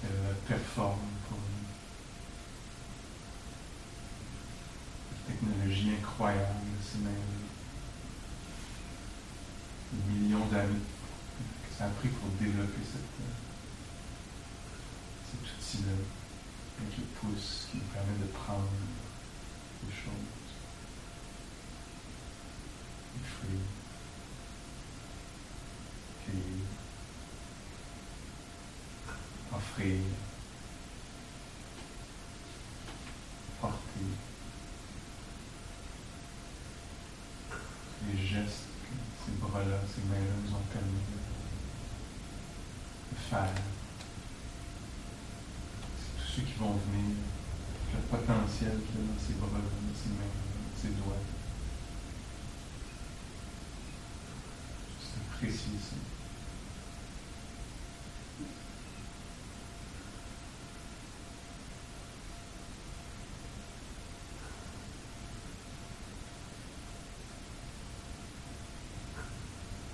qu'elles 0.00 0.34
performent 0.48 0.98
pour 1.28 1.36
nous. 1.36 1.68
La 5.12 5.18
technologie 5.30 5.90
incroyable 6.00 6.64
de 6.64 6.82
ces 6.82 6.98
mains-là. 7.00 7.44
Des 9.92 10.14
millions 10.14 10.46
d'années 10.46 10.80
que 11.38 11.78
ça 11.78 11.84
a 11.84 11.88
pris 11.90 12.08
pour 12.08 12.30
développer 12.40 12.80
cette, 12.82 13.20
euh, 13.20 13.34
cet 15.30 15.40
outil-là, 15.42 15.92
avec 16.80 16.96
le 16.96 17.04
pouce 17.04 17.68
qui 17.70 17.76
nous 17.76 17.84
permet 17.92 18.18
de 18.22 18.32
prendre 18.32 18.70
des 19.82 19.92
choses, 19.92 20.32
fruits. 23.22 23.60
cueillir, 26.24 26.66
offrir, 29.52 30.00
porter. 33.60 34.10
Les 38.06 38.26
gestes 38.26 38.68
que 38.82 38.96
ces 39.24 39.32
bras-là, 39.40 39.80
ces 39.94 40.02
mains-là 40.08 40.34
nous 40.44 40.54
ont 40.54 40.66
permis 40.72 40.90
de, 40.92 41.18
de 43.13 43.13
faire. 43.24 43.54
C'est 45.98 46.22
tous 46.22 46.28
ceux 46.36 46.42
qui 46.42 46.58
vont 46.58 46.72
venir, 46.72 47.16
le 47.94 48.00
potentiel 48.00 48.72
qu'il 48.72 49.00
a 49.00 49.04
dans 49.04 49.20
ces 49.26 49.34
bras-là, 49.34 49.60
dans 49.60 49.96
ces 49.96 50.10
mains-là, 50.10 50.40
dans 50.60 50.80
ces 50.80 50.88
doigts. 50.88 51.24
Juste 55.00 55.14
apprécier 55.32 55.78
ça. 55.78 55.96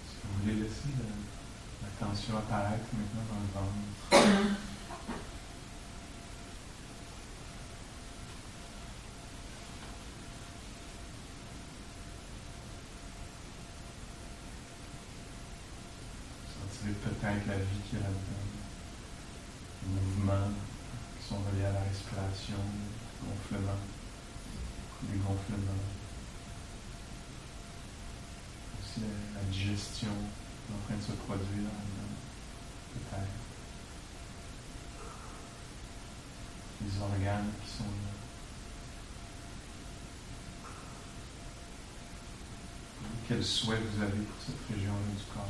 Si 0.08 0.14
vous 0.24 0.42
voulez 0.42 0.56
laisser 0.62 0.90
la, 2.10 2.32
la 2.32 2.38
apparaître 2.38 2.86
maintenant 2.92 3.22
dans 3.30 3.40
le 3.40 3.46
ventre. 3.54 3.80
Sentirez 16.48 16.94
peut-être 16.94 17.46
la 17.46 17.56
vie 17.58 17.64
qu'il 17.88 17.98
y 17.98 18.02
a 18.02 18.04
là-dedans. 18.04 18.18
Les 19.82 20.00
mouvements 20.00 20.50
qui 21.18 21.28
sont 21.28 21.36
reliés 21.36 21.66
à 21.66 21.72
la 21.72 21.82
respiration, 21.82 22.56
gonflement, 23.22 23.78
des 25.02 25.18
gonflements. 25.18 25.84
Aussi 28.82 29.00
la, 29.34 29.42
digestion 29.50 30.08
qui 30.08 30.72
est 30.72 30.76
en 30.76 30.86
train 30.86 30.96
de 30.96 31.02
se 31.02 31.12
produire. 31.12 31.70
Les 36.82 37.02
organes 37.02 37.50
qui 37.62 37.70
sont 37.70 37.84
là. 37.84 38.10
Quel 43.28 43.44
souhait 43.44 43.76
vous 43.76 44.02
avez 44.02 44.22
pour 44.22 44.36
cette 44.44 44.74
région-là 44.74 45.14
du 45.16 45.24
corps? 45.32 45.46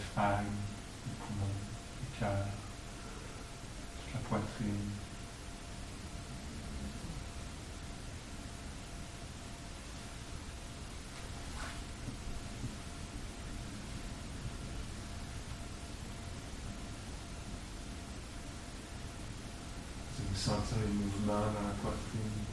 diaphragme, 0.00 0.46
les 1.06 1.12
poumons, 1.14 1.46
le 2.00 2.18
cœur, 2.18 2.46
toute 4.04 4.14
la 4.14 4.20
poitrine. 4.20 4.90
Vous 20.18 20.36
sentez 20.36 20.76
les 20.86 20.92
mouvements 20.92 21.32
dans 21.34 21.68
la 21.68 21.74
poitrine. 21.82 22.49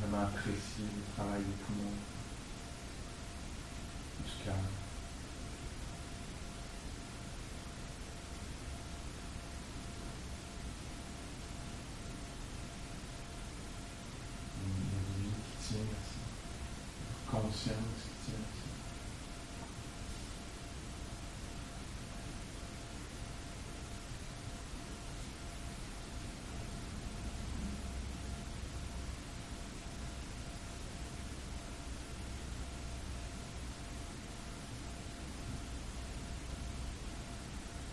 Vraiment 0.00 0.24
apprécier 0.24 0.84
le 0.84 1.14
travail 1.14 1.40
des 1.40 1.64
poumons, 1.64 1.98
du 4.18 4.44
cœur. 4.44 4.54
Une 14.66 14.72
vie 15.22 15.34
qui 15.58 15.72
tient 15.72 15.88
à 17.12 17.30
conscience 17.30 17.76
qui 18.02 18.30
tient 18.30 18.34
à 18.34 18.36
ça. 18.36 18.62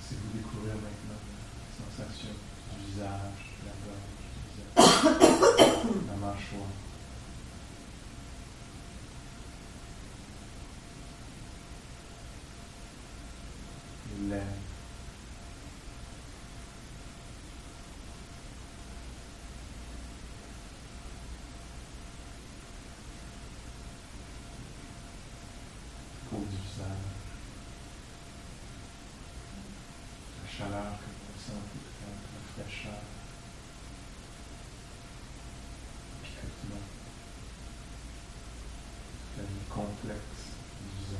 Si 0.04 0.18
vous 0.18 0.38
découvrez 0.38 0.76
maintenant 0.76 1.22
la 2.02 2.08
sensation 2.08 2.30
du 2.78 2.92
visage, 2.92 3.42
la 3.66 3.74
gorge, 3.86 5.16
la 6.08 6.16
mâchoire. 6.16 6.68
Les 14.20 14.30
lèvres. 14.30 14.46
Du 26.32 26.38
visage. 26.38 26.88
La 30.42 30.50
chaleur 30.50 30.92
que 31.00 31.06
vous 31.06 31.34
ressentez 31.36 31.91
le 32.72 32.90
picotement, 36.24 36.86
la 39.38 39.44
vie 39.44 39.68
complexe 39.70 40.44
du 40.80 41.04
visage. 41.04 41.20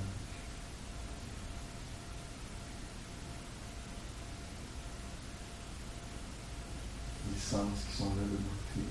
Les 7.32 7.40
sens 7.40 7.80
qui 7.90 7.98
sont 7.98 8.10
là 8.16 8.24
de 8.24 8.38
goûter, 8.38 8.90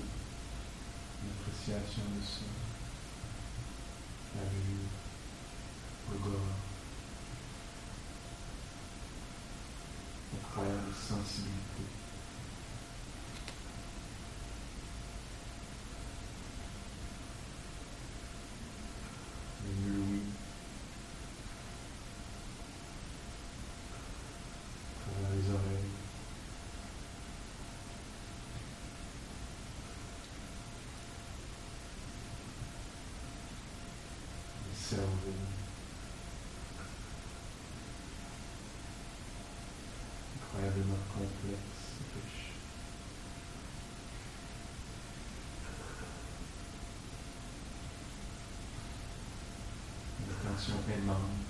l'appréciation 1.25 2.03
de 2.15 2.23
ça, 2.23 2.45
la 4.35 4.43
vue, 4.49 4.87
l'odorat. 6.09 6.61
incroyable 10.51 10.93
sensibilité. 10.93 11.83
Les 19.63 19.91
louis. 19.91 20.21
Travers 24.99 25.29
les 25.35 25.49
oreilles. 25.53 25.91
Le 34.67 34.97
cerveau. 34.97 35.10
Incroyablement 40.35 40.97
complexe, 41.13 42.01
riche. 42.15 42.51
Une 50.19 50.31
attention 50.33 50.75
aimante, 50.91 51.40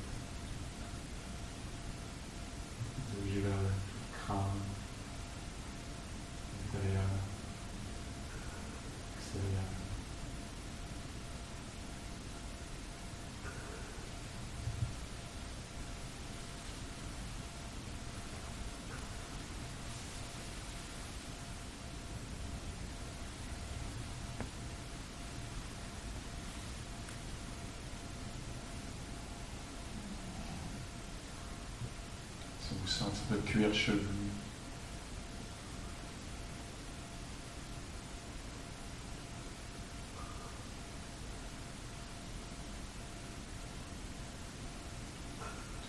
Vous 33.04 33.08
sentez 33.08 33.34
le 33.34 33.38
cuir 33.40 33.74
chevelu, 33.74 34.06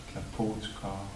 toute 0.06 0.14
la 0.14 0.20
peau 0.34 0.56
du 0.58 0.68
corps, 0.68 1.06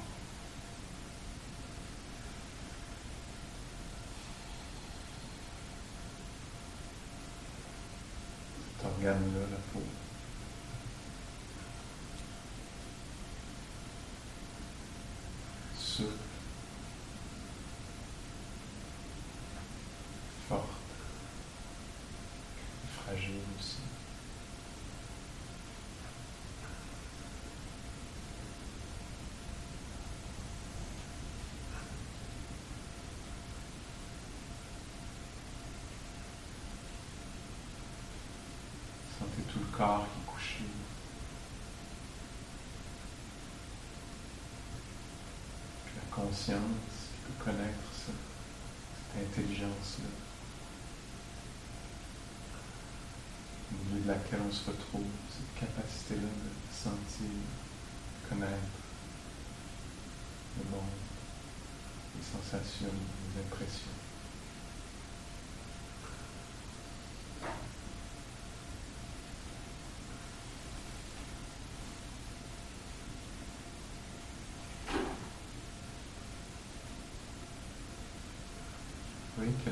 cet 8.76 8.86
organe-là, 8.86 9.40
la 9.50 9.56
peau. 9.72 9.82
Souple, 15.96 16.10
forte, 20.46 20.60
fragile 23.02 23.36
aussi. 23.58 23.76
Sentez 39.18 39.42
tout 39.50 39.58
le 39.60 39.64
corps 39.74 40.06
qui 40.12 40.20
est 40.20 40.26
couché. 40.26 40.64
Puis 45.86 45.94
la 45.96 46.14
conscience 46.36 46.60
qui 46.60 47.32
peut 47.32 47.44
connaître 47.44 47.88
cette 47.94 49.22
intelligence-là, 49.24 50.04
au 53.72 53.94
milieu 53.94 54.02
de 54.02 54.08
laquelle 54.08 54.40
on 54.46 54.52
se 54.52 54.70
retrouve, 54.70 55.06
cette 55.30 55.66
capacité-là 55.66 56.20
de 56.20 56.74
sentir, 56.74 57.30
connaître 58.28 58.76
le 60.58 60.70
monde, 60.70 60.82
les 62.16 62.22
sensations, 62.22 62.92
les 62.92 63.40
impressions. 63.40 64.05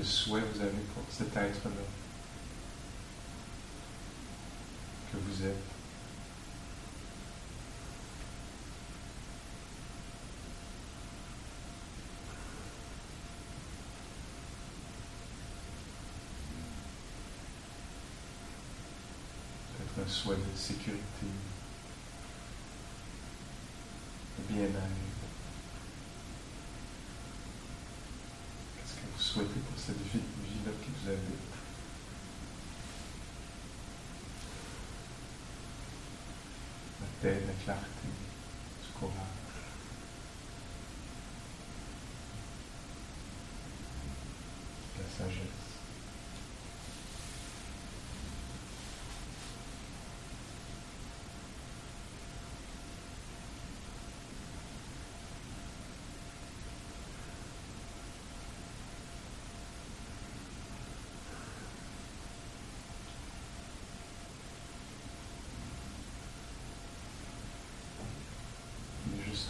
souhait 0.05 0.41
vous 0.41 0.61
avez 0.61 0.71
pour 0.95 1.03
cet 1.11 1.29
être-là 1.29 1.71
que 5.13 5.17
vous 5.17 5.47
êtes. 5.47 5.55
Peut-être 19.79 20.07
un 20.07 20.11
souhait 20.11 20.37
de 20.37 20.57
sécurité, 20.57 21.01
de 24.39 24.53
bien-être. 24.53 25.04
Souhaitez 29.35 29.61
pour 29.69 29.77
cette 29.77 29.97
vie, 29.97 30.21
vie-là 30.45 30.71
qui 30.81 30.91
vous 30.91 31.11
habite? 31.11 31.25
La 37.01 37.07
paix, 37.21 37.43
la 37.45 37.65
clarté, 37.65 38.07
du 38.07 38.93
courage. 38.97 39.13
La 44.99 45.27
sagesse. 45.27 45.65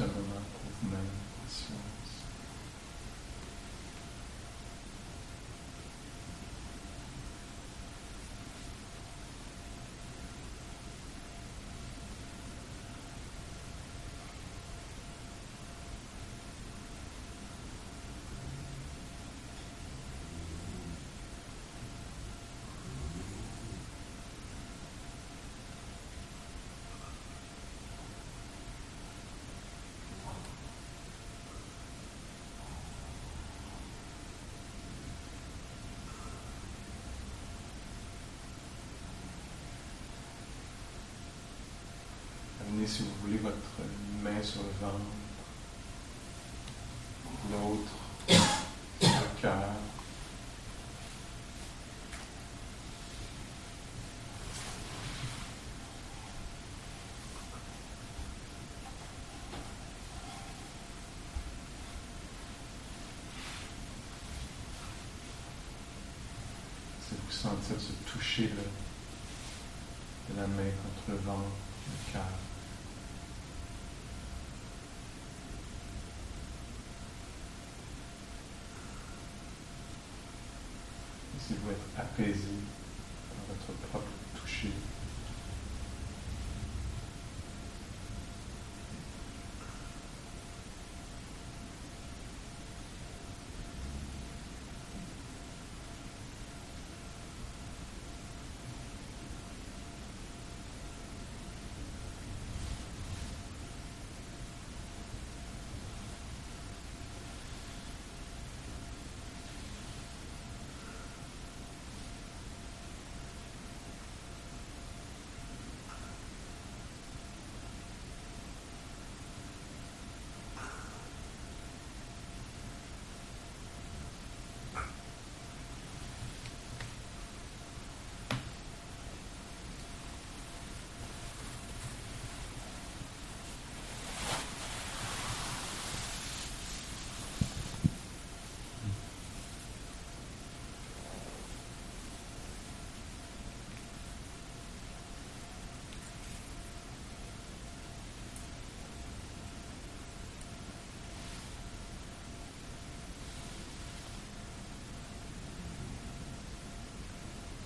Mais 0.00 0.96
juste 1.46 1.70
si 42.94 43.02
vous 43.02 43.08
voulez, 43.24 43.38
votre 43.38 43.56
main 44.22 44.40
sur 44.40 44.62
le 44.62 44.68
ventre, 44.80 45.00
l'autre, 47.50 47.90
le 49.00 49.40
cœur. 49.42 49.52
C'est 67.00 67.16
vous 67.16 67.32
sentir 67.32 67.74
ce 67.76 68.12
toucher 68.12 68.50
de 70.28 70.36
la 70.36 70.46
main 70.46 70.62
contre 70.62 71.08
le 71.08 71.16
ventre, 71.16 71.40
le 71.88 72.12
cœur. 72.12 72.22
Laissez-vous 81.96 82.00
être 82.00 82.00
apaisé 82.00 82.48
par 83.28 83.56
votre 83.56 83.80
propre 83.88 84.06
toucher. 84.40 84.70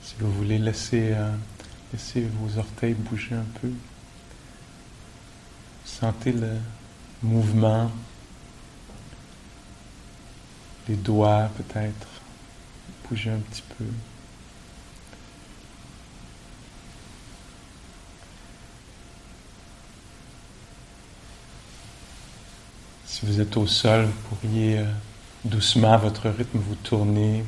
Si 0.09 0.15
vous 0.21 0.33
voulez 0.33 0.59
laisser, 0.59 1.13
euh, 1.13 1.31
laisser 1.93 2.23
vos 2.23 2.59
orteils 2.59 2.95
bouger 2.95 3.35
un 3.35 3.45
peu, 3.61 3.71
sentez 5.85 6.33
le 6.33 6.57
mouvement, 7.23 7.93
les 10.89 10.97
doigts 10.97 11.51
peut-être 11.59 12.07
bouger 13.07 13.33
un 13.33 13.41
petit 13.41 13.63
peu. 13.77 13.85
Si 23.05 23.27
vous 23.27 23.43
êtes 23.43 23.55
au 23.59 23.67
sol, 23.67 24.07
vous 24.07 24.37
pourriez 24.37 24.79
euh, 24.79 24.87
doucement 25.45 25.93
à 25.93 25.99
votre 25.99 26.31
rythme 26.31 26.61
vous 26.61 26.77
tourner 26.77 27.45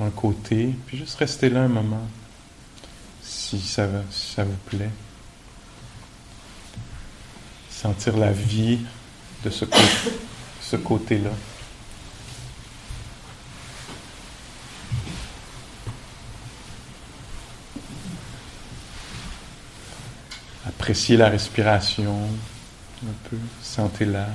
un 0.00 0.10
côté, 0.10 0.74
puis 0.86 0.98
juste 0.98 1.16
rester 1.16 1.50
là 1.50 1.62
un 1.62 1.68
moment, 1.68 2.06
si 3.22 3.60
ça, 3.60 3.88
si 4.10 4.34
ça 4.34 4.44
vous 4.44 4.56
plaît. 4.66 4.90
Sentir 7.70 8.16
la 8.16 8.32
vie 8.32 8.80
de 9.44 9.50
ce, 9.50 9.64
côté, 9.64 10.82
côté-là. 10.84 11.30
Appréciez 20.66 21.16
la 21.16 21.28
respiration 21.28 22.28
un 23.04 23.28
peu, 23.28 23.38
sentez-la. 23.62 24.28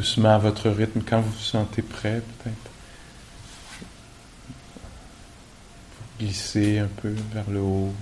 Doucement 0.00 0.30
à 0.30 0.38
votre 0.38 0.70
rythme, 0.70 1.02
quand 1.06 1.20
vous 1.20 1.30
vous 1.30 1.38
sentez 1.38 1.82
prêt, 1.82 2.22
peut-être. 2.42 2.70
Glisser 6.18 6.78
un 6.78 6.88
peu 7.02 7.14
vers 7.34 7.50
le 7.50 7.60
haut. 7.60 7.92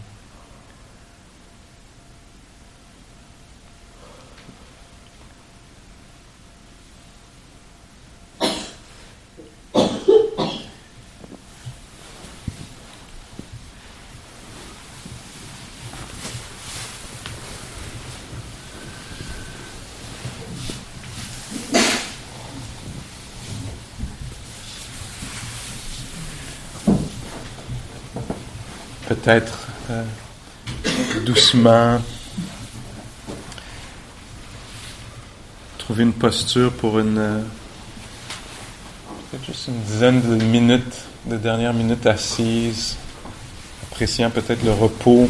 Peut-être 29.29 29.69
euh, 29.91 30.05
doucement 31.27 32.01
trouver 35.77 36.05
une 36.05 36.15
posture 36.15 36.73
pour 36.73 36.99
une 36.99 37.19
euh, 37.19 37.41
peut-être 39.31 39.45
juste 39.45 39.69
une 39.69 39.83
dizaine 39.83 40.23
de 40.23 40.43
minutes, 40.43 41.05
de 41.27 41.37
dernières 41.37 41.75
minutes 41.75 42.07
assises, 42.07 42.97
appréciant 43.83 44.31
peut-être 44.31 44.65
le 44.65 44.73
repos 44.73 45.29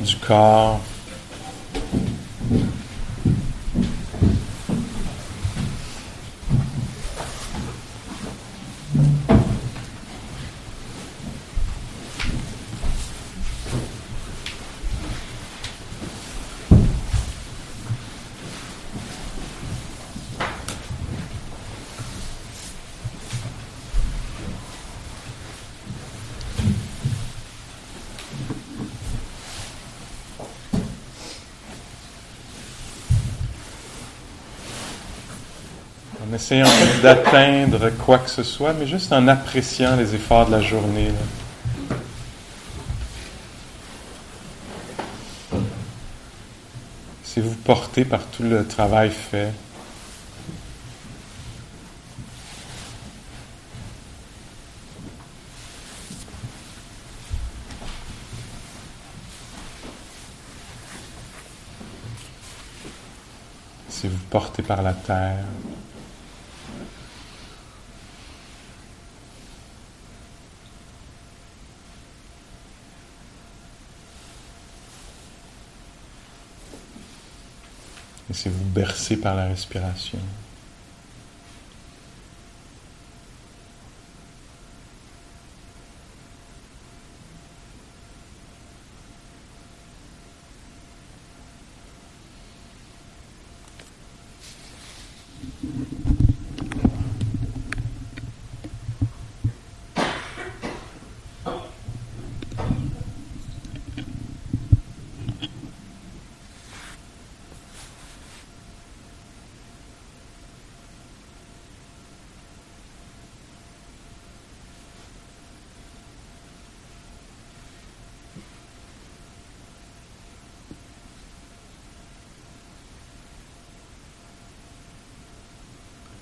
du 0.00 0.16
corps. 0.16 0.80
En 36.24 36.34
essayant 36.34 36.68
d'atteindre 37.02 37.90
quoi 37.90 38.18
que 38.18 38.30
ce 38.30 38.42
soit, 38.42 38.72
mais 38.72 38.86
juste 38.86 39.12
en 39.12 39.28
appréciant 39.28 39.96
les 39.96 40.14
efforts 40.14 40.46
de 40.46 40.52
la 40.52 40.62
journée. 40.62 41.08
là. 41.08 41.98
Si 47.22 47.40
vous 47.40 47.54
portez 47.54 48.04
par 48.04 48.24
tout 48.26 48.44
le 48.44 48.66
travail 48.66 49.10
fait, 49.10 49.52
si 63.88 64.06
vous 64.06 64.16
portez 64.30 64.62
par 64.62 64.82
la 64.82 64.92
terre, 64.92 65.44
et 78.34 78.36
si 78.36 78.48
vous 78.48 78.64
bercez 78.64 79.16
par 79.16 79.34
la 79.34 79.46
respiration. 79.46 80.18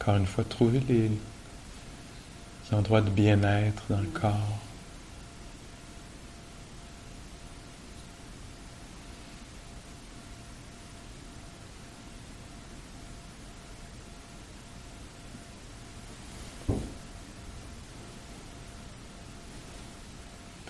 Encore 0.03 0.17
une 0.17 0.27
fois, 0.27 0.43
trouvez 0.43 0.81
les 0.81 1.13
endroits 2.73 3.01
de 3.03 3.11
bien-être 3.11 3.85
dans 3.89 4.01
le 4.01 4.09
corps. 4.09 4.33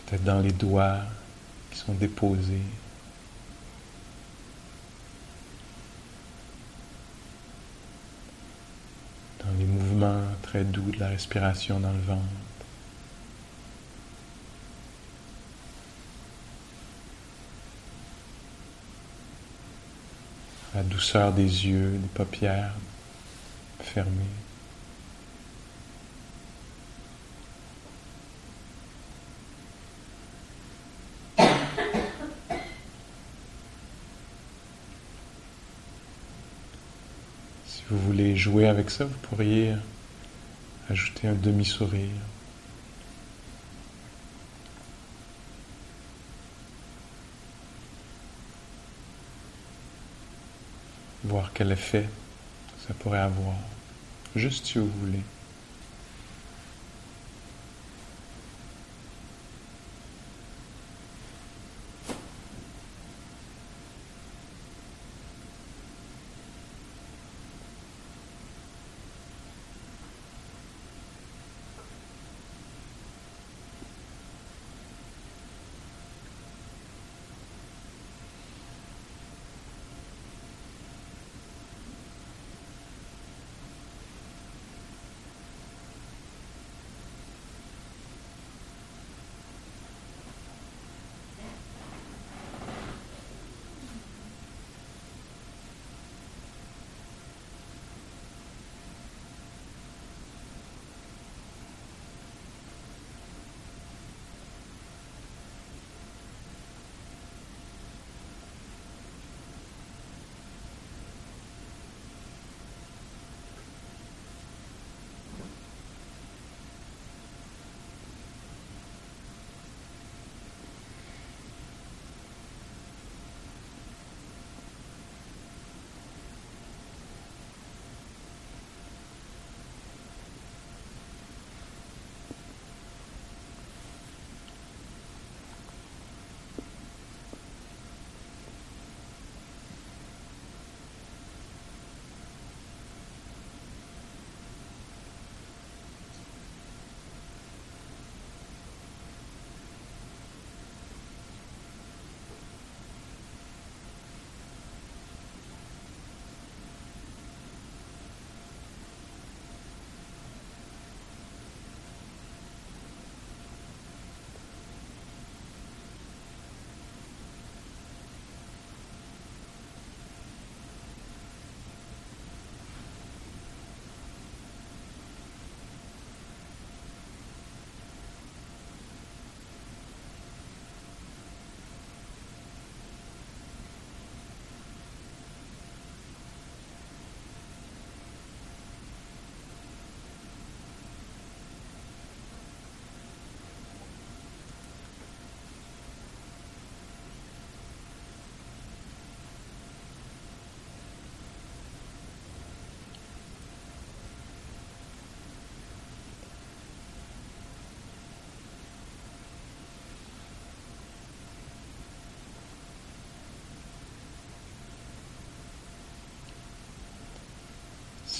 Peut-être 0.05 0.25
dans 0.25 0.41
les 0.41 0.53
doigts 0.53 0.99
qui 1.71 1.79
sont 1.79 1.95
déposés. 1.95 2.61
dans 9.45 9.59
les 9.59 9.65
mouvements 9.65 10.23
très 10.53 10.65
doux 10.65 10.91
de 10.91 11.01
la 11.01 11.09
respiration 11.09 11.81
dans 11.81 11.93
le 11.93 12.01
ventre. 12.01 12.21
La 20.75 20.83
douceur 20.83 21.33
des 21.33 21.67
yeux, 21.67 21.93
des 21.93 22.09
paupières 22.09 22.75
fermées. 23.81 24.11
Si 37.67 37.83
vous 37.89 37.99
voulez 38.01 38.37
jouer 38.37 38.69
avec 38.69 38.91
ça, 38.91 39.07
vous 39.07 39.19
pourriez 39.23 39.77
ajouter 40.93 41.27
un 41.27 41.33
demi-sourire. 41.33 42.11
Voir 51.25 51.51
quel 51.55 51.73
effet 51.73 52.09
ça 52.87 52.93
pourrait 52.95 53.21
avoir, 53.21 53.55
juste 54.37 54.67
si 54.67 54.79
vous 54.79 54.91
voulez. 55.01 55.23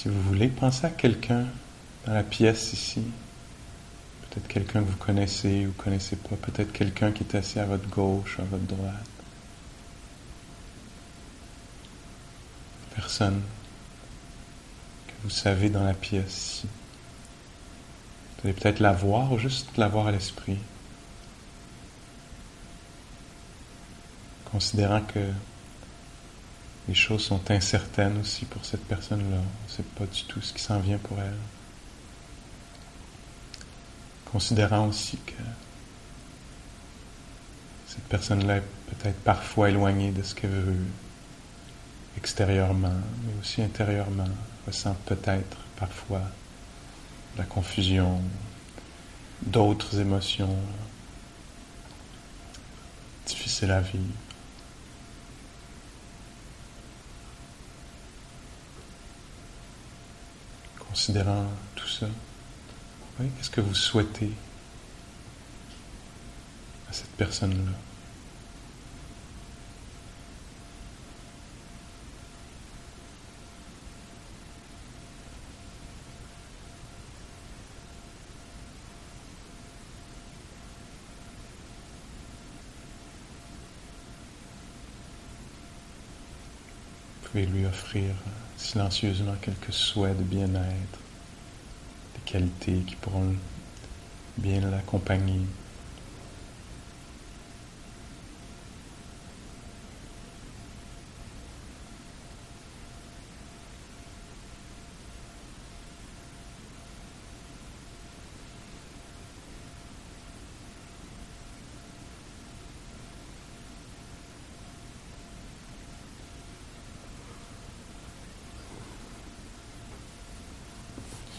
Si 0.03 0.09
vous 0.09 0.21
voulez, 0.23 0.49
pensez 0.49 0.85
à 0.85 0.89
quelqu'un 0.89 1.45
dans 2.05 2.13
la 2.13 2.23
pièce 2.23 2.73
ici. 2.73 3.01
Peut-être 4.21 4.49
quelqu'un 4.49 4.81
que 4.81 4.89
vous 4.89 4.97
connaissez 4.97 5.65
ou 5.65 5.71
connaissez 5.81 6.17
pas. 6.17 6.35
Peut-être 6.35 6.73
quelqu'un 6.73 7.13
qui 7.13 7.23
est 7.23 7.35
assis 7.35 7.57
à 7.57 7.65
votre 7.65 7.87
gauche 7.87 8.37
ou 8.37 8.41
à 8.41 8.43
votre 8.43 8.65
droite. 8.65 9.07
Personne 12.93 13.41
que 15.07 15.13
vous 15.23 15.29
savez 15.29 15.69
dans 15.69 15.85
la 15.85 15.93
pièce 15.93 16.57
ici. 16.57 16.67
Vous 18.35 18.49
allez 18.49 18.59
peut-être 18.59 18.81
la 18.81 18.91
voir 18.91 19.31
ou 19.31 19.39
juste 19.39 19.77
la 19.77 19.87
voir 19.87 20.07
à 20.07 20.11
l'esprit. 20.11 20.57
Considérant 24.51 24.99
que 24.99 25.29
les 26.87 26.95
choses 26.95 27.23
sont 27.23 27.49
incertaines 27.49 28.19
aussi 28.19 28.45
pour 28.45 28.65
cette 28.65 28.85
personne-là. 28.85 29.37
On 29.37 29.71
ne 29.71 29.71
sait 29.71 29.83
pas 29.83 30.05
du 30.05 30.23
tout 30.23 30.41
ce 30.41 30.53
qui 30.53 30.61
s'en 30.61 30.79
vient 30.79 30.97
pour 30.97 31.19
elle. 31.19 31.37
Considérant 34.25 34.87
aussi 34.87 35.17
que 35.17 35.43
cette 37.87 38.03
personne-là 38.05 38.57
est 38.57 38.63
peut-être 38.87 39.19
parfois 39.21 39.69
éloignée 39.69 40.11
de 40.11 40.23
ce 40.23 40.35
qu'elle 40.35 40.49
veut 40.49 40.85
extérieurement, 42.17 42.99
mais 43.25 43.39
aussi 43.39 43.61
intérieurement, 43.61 44.27
ressent 44.65 44.95
peut-être 45.05 45.57
parfois 45.77 46.21
la 47.37 47.43
confusion, 47.43 48.21
d'autres 49.41 49.99
émotions 49.99 50.55
difficiles 53.25 53.71
à 53.71 53.81
vivre. 53.81 54.03
Considérant 60.93 61.47
tout 61.75 61.87
ça, 61.87 62.05
qu'est-ce 63.17 63.49
que 63.49 63.61
vous 63.61 63.73
souhaitez 63.73 64.29
à 66.87 66.93
cette 66.93 67.09
personne-là? 67.17 67.71
Pouvez 87.23 87.47
lui 87.47 87.65
offrir 87.65 88.13
silencieusement 88.63 89.35
quelques 89.41 89.73
souhaits 89.73 90.17
de 90.17 90.23
bien-être, 90.23 90.99
des 92.15 92.31
qualités 92.31 92.79
qui 92.87 92.95
pourront 92.95 93.35
bien 94.37 94.61
l'accompagner 94.61 95.41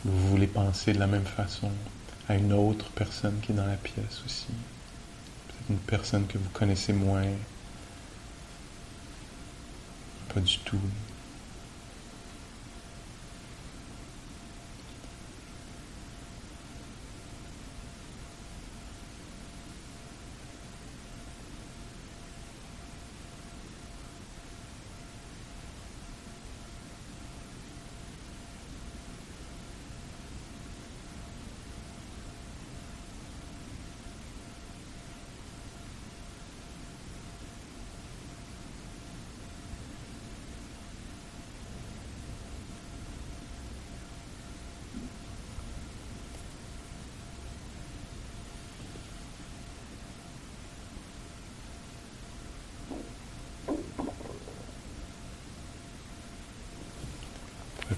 vous 0.04 0.28
voulez 0.28 0.46
de 0.86 0.98
la 0.98 1.06
même 1.06 1.24
façon 1.24 1.70
à 2.28 2.34
une 2.34 2.52
autre 2.52 2.90
personne 2.90 3.38
qui 3.40 3.52
est 3.52 3.54
dans 3.54 3.66
la 3.66 3.76
pièce 3.76 4.22
aussi. 4.26 4.46
Peut-être 5.48 5.70
une 5.70 5.78
personne 5.78 6.26
que 6.26 6.38
vous 6.38 6.50
connaissez 6.50 6.92
moins. 6.92 7.24
Pas 10.34 10.40
du 10.40 10.58
tout. 10.58 10.80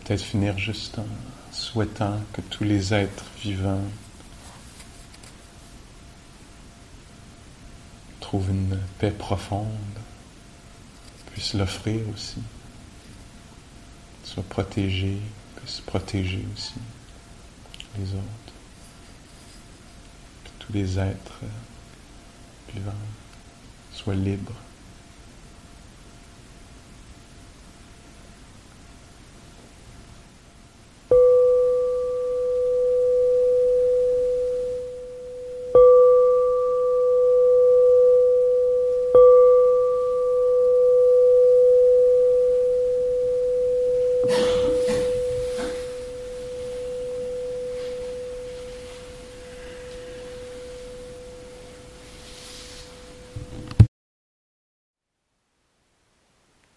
Peut-être 0.06 0.22
finir 0.22 0.56
juste 0.56 1.00
en 1.00 1.06
souhaitant 1.50 2.20
que 2.32 2.40
tous 2.40 2.62
les 2.62 2.94
êtres 2.94 3.24
vivants 3.42 3.82
trouvent 8.20 8.50
une 8.50 8.78
paix 8.98 9.10
profonde, 9.10 9.66
puissent 11.32 11.54
l'offrir 11.54 12.08
aussi, 12.14 12.40
soient 14.22 14.44
protégés, 14.44 15.18
puissent 15.56 15.80
protéger 15.80 16.44
aussi 16.54 16.74
les 17.98 18.08
autres, 18.10 18.52
que 20.44 20.64
tous 20.64 20.72
les 20.72 20.98
êtres 21.00 21.40
vivants 22.72 22.92
soient 23.92 24.14
libres. 24.14 24.54